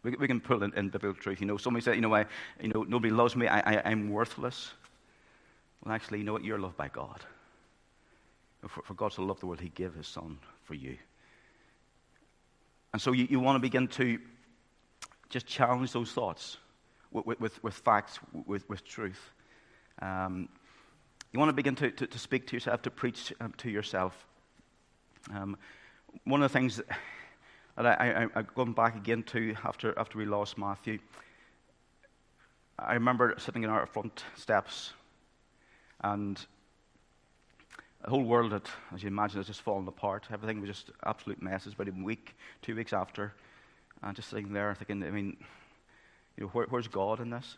[0.03, 1.39] We, we can put in, in, biblical truth.
[1.41, 2.25] You know, somebody said, you know, I,
[2.61, 3.47] you know, nobody loves me.
[3.47, 4.73] I, I, I'm worthless.
[5.83, 6.43] Well, actually, you know what?
[6.43, 7.21] You're loved by God.
[8.67, 10.97] For, for God so love the world, He gave His Son for you.
[12.93, 14.19] And so you, you want to begin to
[15.29, 16.57] just challenge those thoughts
[17.11, 19.31] with, with, with facts, with, with truth.
[20.01, 20.49] Um,
[21.31, 24.25] you want to begin to, to, to, speak to yourself, to preach um, to yourself.
[25.33, 25.57] Um,
[26.23, 26.81] one of the things
[27.77, 30.99] that, I, I, I've gone back again to after, after we lost Matthew,
[32.79, 34.93] I remember sitting in our front steps
[36.01, 36.39] and
[38.03, 40.27] the whole world had, as you imagine, had just fallen apart.
[40.31, 41.61] Everything was just absolute mess.
[41.61, 43.33] It was about a week, two weeks after,
[44.03, 45.37] and just sitting there thinking, I mean,
[46.37, 47.57] you know, where, where's God in this?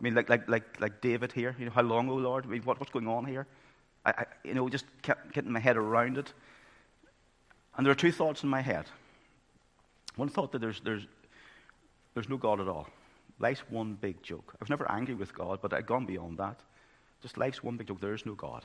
[0.00, 2.44] I mean, like, like, like, like David here, you know, how long, oh Lord?
[2.46, 3.46] I mean, what, what's going on here?
[4.04, 6.32] I, I, you know, just kept getting my head around it.
[7.76, 8.86] And there are two thoughts in my head.
[10.16, 11.06] One thought that there's, there's,
[12.14, 12.88] there's no God at all.
[13.38, 14.52] Life's one big joke.
[14.54, 16.60] I was never angry with God, but I'd gone beyond that.
[17.22, 18.00] Just life's one big joke.
[18.00, 18.64] There is no God.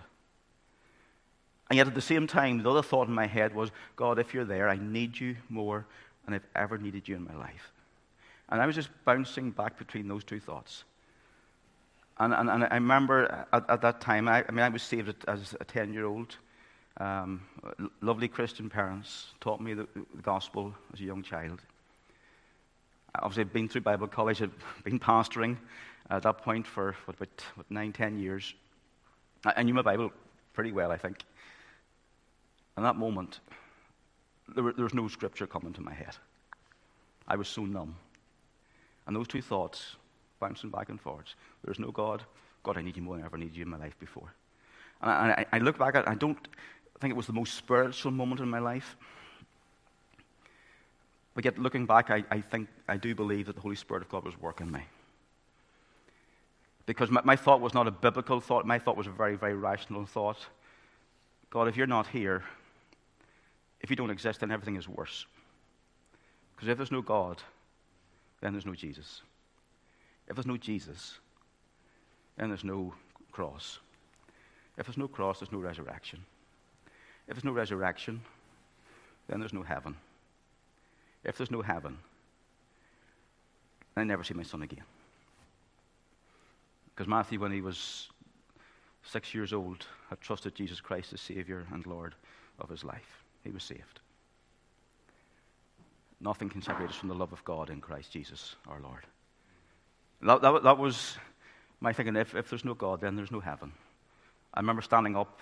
[1.70, 4.34] And yet at the same time, the other thought in my head was, God, if
[4.34, 5.86] you're there, I need you more
[6.26, 7.72] than I've ever needed you in my life.
[8.50, 10.84] And I was just bouncing back between those two thoughts.
[12.20, 15.14] And, and, and I remember at, at that time, I, I, mean, I was saved
[15.28, 16.36] as a 10 year old.
[17.00, 17.42] Um,
[18.02, 21.62] lovely Christian parents taught me the, the, gospel as a young child.
[23.14, 24.52] Obviously, I've been through Bible college, I've
[24.84, 25.58] been pastoring
[26.10, 28.54] at that point for what, about what, nine, ten years.
[29.46, 30.12] I, I knew my Bible
[30.54, 31.24] pretty well, I think.
[32.78, 33.42] In that moment,
[34.56, 36.16] there, were, there was no scripture coming to my head.
[37.28, 37.96] I was so numb.
[39.08, 39.96] And those two thoughts
[40.40, 41.36] bouncing back and forwards.
[41.64, 42.24] There's no God.
[42.64, 44.34] God, I need you more than I ever needed you in my life before.
[45.02, 46.38] And I, I, look back at it, I don't
[47.00, 48.96] think it was the most spiritual moment in my life.
[51.34, 54.10] But yet, looking back, I, I think, I do believe that the Holy Spirit of
[54.10, 54.82] God was working me.
[56.88, 59.54] Because my, my thought was not a biblical thought, my thought was a very, very
[59.54, 60.48] rational thought.
[61.52, 62.44] God, if you're not here,
[63.82, 65.28] if you don't exist, then everything is worse.
[66.56, 67.44] Because if there's no God,
[68.42, 69.22] then there's no Jesus.
[70.28, 71.20] If there's no Jesus,
[72.38, 72.94] then there's no
[73.32, 73.80] cross.
[74.78, 76.24] If there's no cross, there's no resurrection.
[77.28, 78.22] If there's no resurrection,
[79.28, 79.96] then there's no heaven.
[81.24, 81.98] If there's no heaven,
[83.96, 84.84] I never see my son again.
[86.94, 88.10] Because Matthew, when he was
[89.04, 92.16] six years old, had trusted Jesus Christ as Savior and Lord
[92.60, 93.24] of his life.
[93.44, 94.00] He was saved.
[96.20, 99.06] Nothing can separate us from the love of God in Christ Jesus our Lord.
[100.22, 101.18] That, that, that was
[101.80, 102.16] my thinking.
[102.16, 103.72] If, if there's no God, then there's no heaven.
[104.54, 105.40] I remember standing up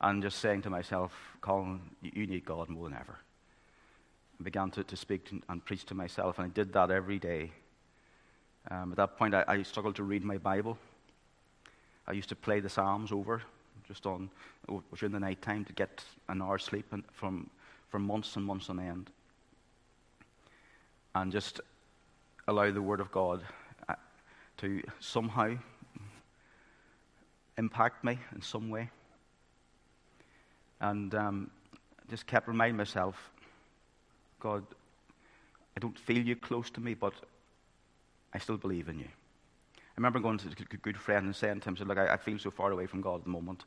[0.00, 3.18] and just saying to myself, Colin, you need God more than ever.
[4.38, 7.52] I began to, to speak and preach to myself, and I did that every day.
[8.70, 10.76] Um, at that point, I, I, struggled to read my Bible.
[12.06, 13.42] I used to play the Psalms over
[13.86, 14.28] just on
[14.96, 17.48] during the night time to get an hour's sleep from,
[17.88, 19.10] for months and months on end.
[21.16, 21.62] And just
[22.46, 23.42] allow the Word of God
[23.88, 23.94] uh,
[24.58, 25.56] to somehow
[27.56, 28.90] impact me in some way.
[30.78, 31.50] And um,
[32.10, 33.30] just kept reminding myself,
[34.40, 34.62] God,
[35.74, 37.14] I don't feel you close to me, but
[38.34, 39.08] I still believe in you.
[39.08, 42.16] I remember going to a good friend and saying to him, said, Look, I, I
[42.18, 43.64] feel so far away from God at the moment.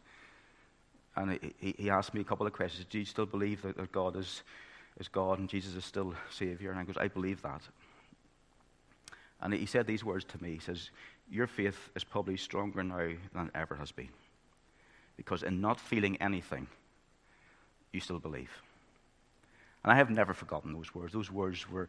[1.15, 2.85] And he, he asked me a couple of questions.
[2.87, 4.43] Do you still believe that, that God is,
[4.99, 6.71] is God and Jesus is still Savior?
[6.71, 7.61] And I goes, I believe that.
[9.41, 10.53] And he said these words to me.
[10.53, 10.89] He says,
[11.29, 14.09] Your faith is probably stronger now than it ever has been.
[15.15, 16.67] Because in not feeling anything,
[17.91, 18.51] you still believe.
[19.83, 21.13] And I have never forgotten those words.
[21.13, 21.87] Those words were,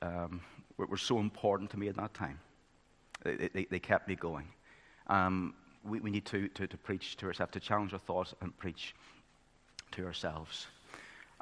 [0.00, 0.40] um,
[0.76, 2.38] were, were, so important to me at that time.
[3.24, 4.46] They, they, they kept me going.
[5.08, 8.56] Um, we, we, need to, to, to, preach to ourselves, to challenge our thoughts and
[8.56, 8.94] preach
[9.92, 10.66] to ourselves.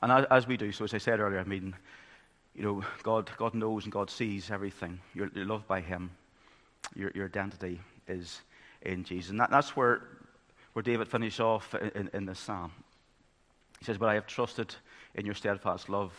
[0.03, 1.75] And as, we do so, as I said earlier, I mean,
[2.55, 5.01] you know, God, God knows and God sees everything.
[5.15, 6.11] You're, you're loved by Him.
[6.95, 8.41] Your, your identity is
[8.83, 9.31] in Jesus.
[9.31, 10.03] And that, that's where,
[10.73, 12.73] where David finishes off in, in, in this psalm.
[13.79, 14.75] He says, But I have trusted
[15.15, 16.13] in your steadfast love.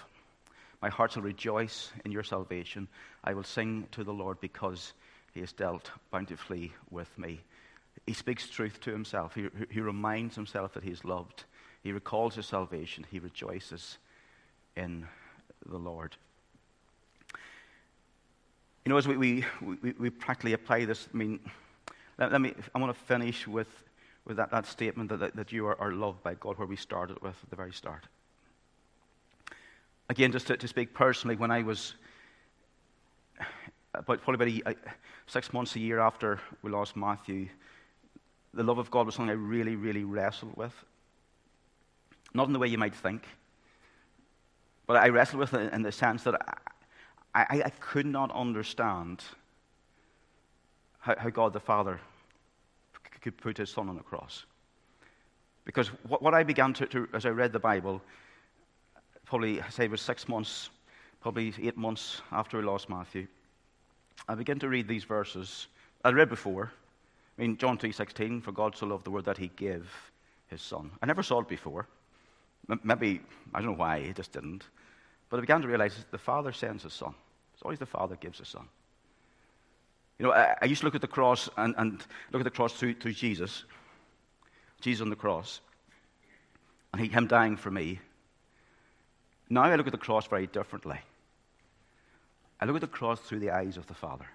[0.81, 2.87] My heart shall rejoice in your salvation.
[3.23, 4.93] I will sing to the Lord because
[5.33, 7.41] he has dealt bountifully with me.
[8.05, 9.35] He speaks truth to himself.
[9.35, 11.45] He, he reminds himself that he is loved.
[11.85, 13.05] He recalls his salvation.
[13.11, 13.99] He rejoices
[14.75, 15.05] in
[15.67, 16.15] the Lord.
[18.83, 21.39] You know, as we, we, we, we practically apply this, I mean,
[22.17, 23.69] let, let me, I want to finish with
[24.25, 26.75] with that, that statement that, that, that you are, are, loved by God, where we
[26.75, 28.05] started with at the very start.
[30.09, 31.93] Again, just to, to speak personally, when I was
[33.93, 34.91] about probably about a,
[35.27, 37.49] six months, a year after we lost Matthew,
[38.55, 40.73] the love of God was something I really, really wrestled with.
[42.35, 43.23] Not in the way you might think,
[44.85, 46.35] but I wrestled with it in the sense that
[47.33, 49.23] I, I, I could not understand
[50.99, 51.99] how, how God the Father
[53.21, 54.45] could put his son on the cross.
[55.63, 58.01] Because what, what I began to, to, as I read the Bible,
[59.25, 60.69] probably, say, it was six months,
[61.21, 63.27] probably eight months after we lost Matthew,
[64.27, 65.67] I began to read these verses.
[66.03, 66.71] I read before.
[67.37, 69.89] I mean, John 3.16, for God so loved the world that he gave
[70.47, 70.91] his son.
[71.01, 71.87] I never saw it before.
[72.83, 73.21] Maybe,
[73.53, 74.63] I don't know why, he just didn't.
[75.29, 77.13] But I began to realize the Father sends his son.
[77.53, 78.67] It's always the Father gives his son.
[80.17, 82.49] You know, I, I, used to look at the cross and, and look at the
[82.49, 83.65] cross through, through Jesus,
[84.81, 85.59] Jesus on the cross,
[86.93, 87.99] and he, him dying for me.
[89.49, 90.99] Now I look at the cross very differently.
[92.59, 94.27] I look at the cross through the eyes of the Father.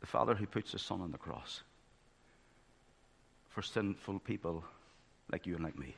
[0.00, 1.62] The Father who puts his Son on the cross
[3.50, 4.64] for sinful people
[5.32, 5.96] like you and like me.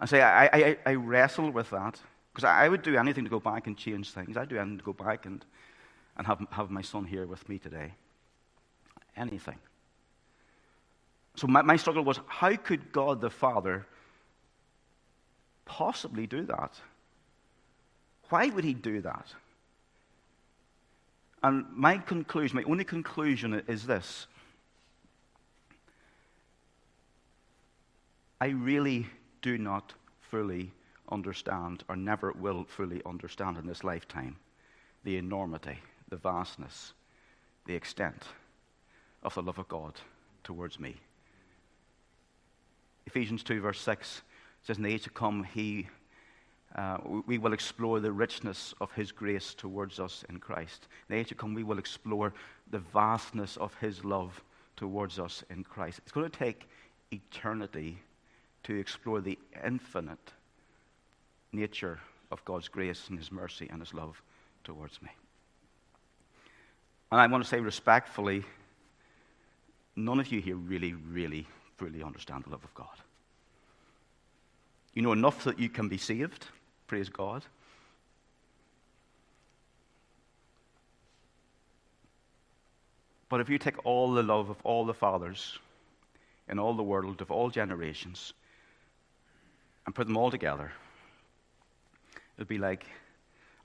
[0.00, 2.00] And say, I, I, I wrestle with that
[2.32, 4.36] because I, would do anything to go back and change things.
[4.36, 5.44] I'd do anything to go back and
[6.16, 7.92] and have, have my son here with me today.
[9.16, 9.58] Anything.
[11.36, 13.86] So my, my struggle was how could God the Father
[15.64, 16.74] possibly do that?
[18.30, 19.26] Why would he do that?
[21.42, 24.26] And my conclusion, my only conclusion is this.
[28.40, 29.06] I really
[29.42, 30.72] do not fully
[31.10, 34.36] understand, or never will fully understand in this lifetime,
[35.04, 35.78] the enormity
[36.08, 36.92] the vastness,
[37.64, 38.24] the extent
[39.22, 39.94] of the love of God
[40.44, 40.96] towards me.
[43.06, 44.22] Ephesians 2, verse 6
[44.62, 45.88] says, In the age to come, he
[46.74, 50.88] Uh, we will explore the richness of His grace towards us in Christ.
[51.08, 52.34] In the age to come, we will explore
[52.70, 54.42] the vastness of His love
[54.74, 56.00] towards us in Christ.
[56.00, 56.68] It's going to take
[57.10, 57.98] eternity
[58.66, 60.32] to explore the infinite
[61.52, 62.00] nature
[62.32, 64.20] of God's grace and His mercy and His love
[64.64, 65.08] towards me.
[67.12, 68.44] And I want to say respectfully,
[69.94, 71.46] none of you here really, really,
[71.76, 72.88] fully understand the love of God.
[74.94, 76.46] You know enough that you can be saved,
[76.88, 77.44] praise God.
[83.28, 85.58] But if you take all the love of all the fathers
[86.48, 88.32] in all the world, of all generations,
[89.86, 90.72] and put them all together,
[92.14, 92.86] it would be like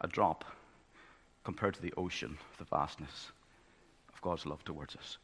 [0.01, 0.45] a drop
[1.43, 3.31] compared to the ocean, the vastness
[4.13, 5.17] of God's love towards us.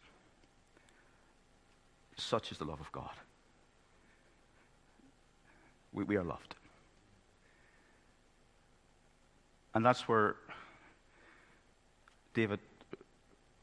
[2.17, 3.11] Such is the love of God.
[5.93, 6.55] We, we are loved.
[9.75, 10.35] And that's where
[12.33, 12.59] David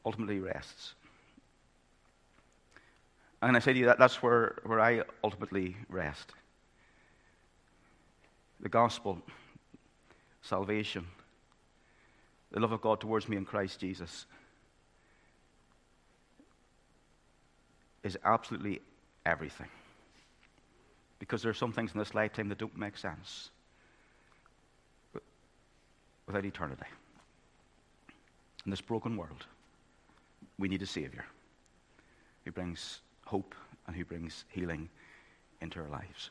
[0.05, 0.93] ultimately rests.
[3.41, 6.31] And I say to you that that's where, where I ultimately rest.
[8.59, 9.21] The gospel,
[10.41, 11.05] salvation,
[12.51, 14.25] the love of God towards me in Christ Jesus
[18.03, 18.81] is absolutely
[19.25, 19.67] everything.
[21.19, 23.49] Because there are some things in this lifetime that don't make sense
[26.25, 26.85] without eternity.
[28.65, 29.45] In this broken world,
[30.57, 31.25] we need a Savior
[32.43, 33.55] who brings hope
[33.87, 34.89] and who brings healing
[35.61, 36.29] into our lives.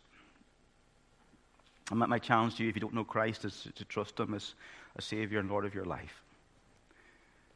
[1.91, 4.55] And my challenge to you, if you don't know Christ, is to trust Him as
[4.97, 6.23] a Savior and Lord of your life.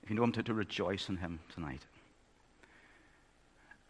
[0.02, 1.82] If you know Him, to, to rejoice in Him tonight.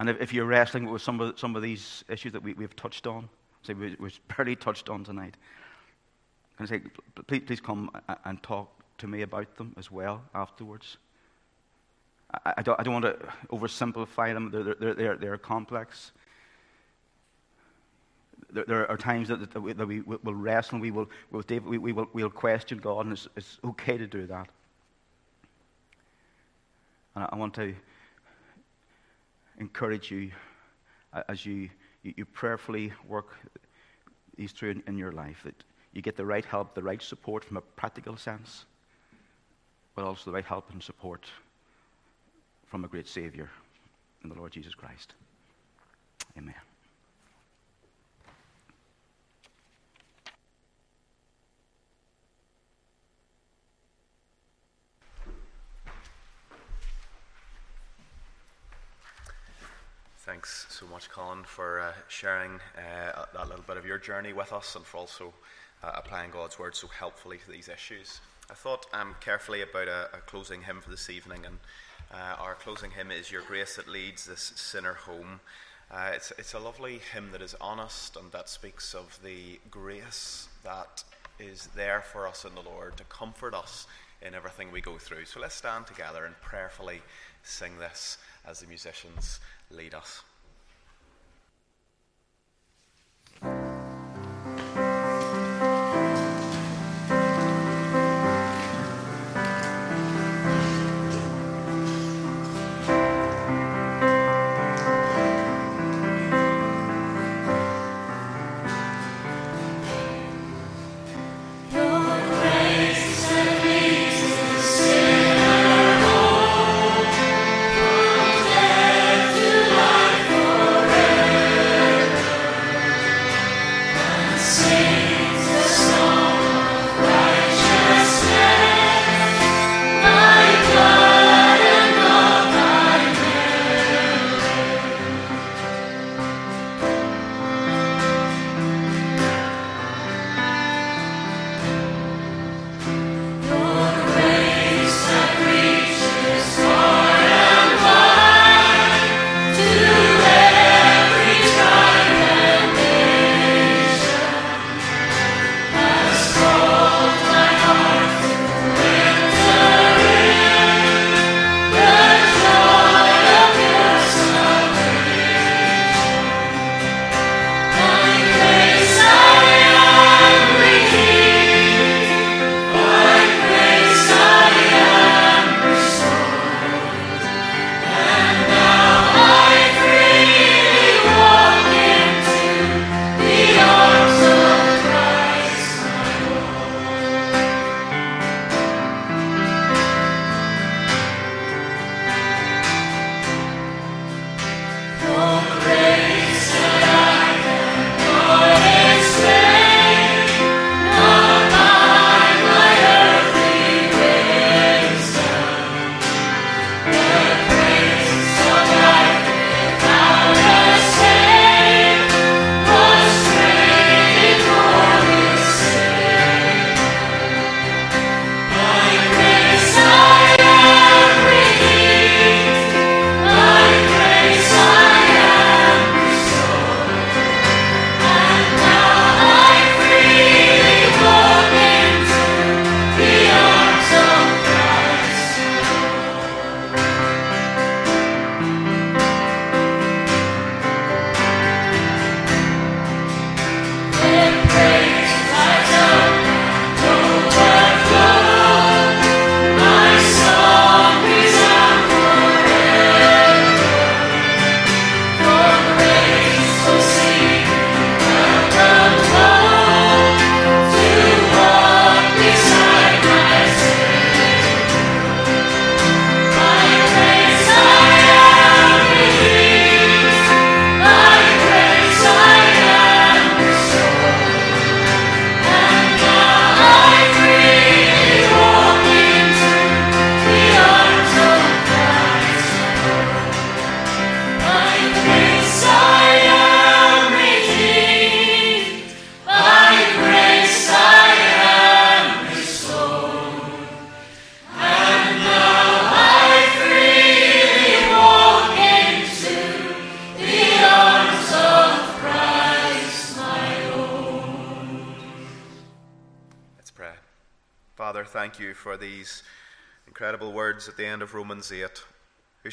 [0.01, 2.77] And if, if, you're wrestling with some of, some of these issues that we, we've
[2.77, 3.29] touched on,
[3.63, 5.37] say we, we've barely touched on tonight,
[6.57, 6.81] can I say,
[7.27, 7.91] please, please come
[8.25, 10.99] and talk to me about them as well afterwards.
[12.45, 13.17] I, I, don't, I don't, want to
[13.51, 16.13] oversimplify them, they're, they're, they're, they're complex.
[18.51, 21.09] There, are times that, that, we, that we will wrestle, we will,
[21.47, 24.49] David, we, we, will, we'll question God, and it's, it's okay to do that.
[27.15, 27.75] And I, I want to
[29.59, 30.31] encourage you
[31.29, 31.69] as you,
[32.03, 33.35] you, you prayerfully work
[34.37, 35.55] these through in, in your life that
[35.93, 38.65] you get the right help, the right support from a practical sense,
[39.95, 41.27] but also the right help and support
[42.67, 43.51] from a great Savior
[44.23, 45.15] in the Lord Jesus Christ.
[46.37, 46.55] Amen.
[60.39, 64.53] Thanks so much, Colin, for uh, sharing uh, that little bit of your journey with
[64.53, 65.35] us and for also
[65.83, 68.21] uh, applying God's word so helpfully to these issues.
[68.49, 71.59] I thought um, carefully about a, a, closing hymn for this evening, and
[72.15, 75.41] uh, our closing hymn is Your Grace That Leads This Sinner Home.
[75.91, 80.47] Uh, it's, it's a lovely hymn that is honest and that speaks of the grace
[80.63, 81.03] that
[81.41, 83.89] is there for us in the Lord to comfort us
[84.23, 85.25] in everything we go through.
[85.25, 87.03] So let's stand together and prayerfully
[87.43, 89.41] sing this as the musicians
[89.73, 90.23] lead us.
[94.59, 94.88] Sing.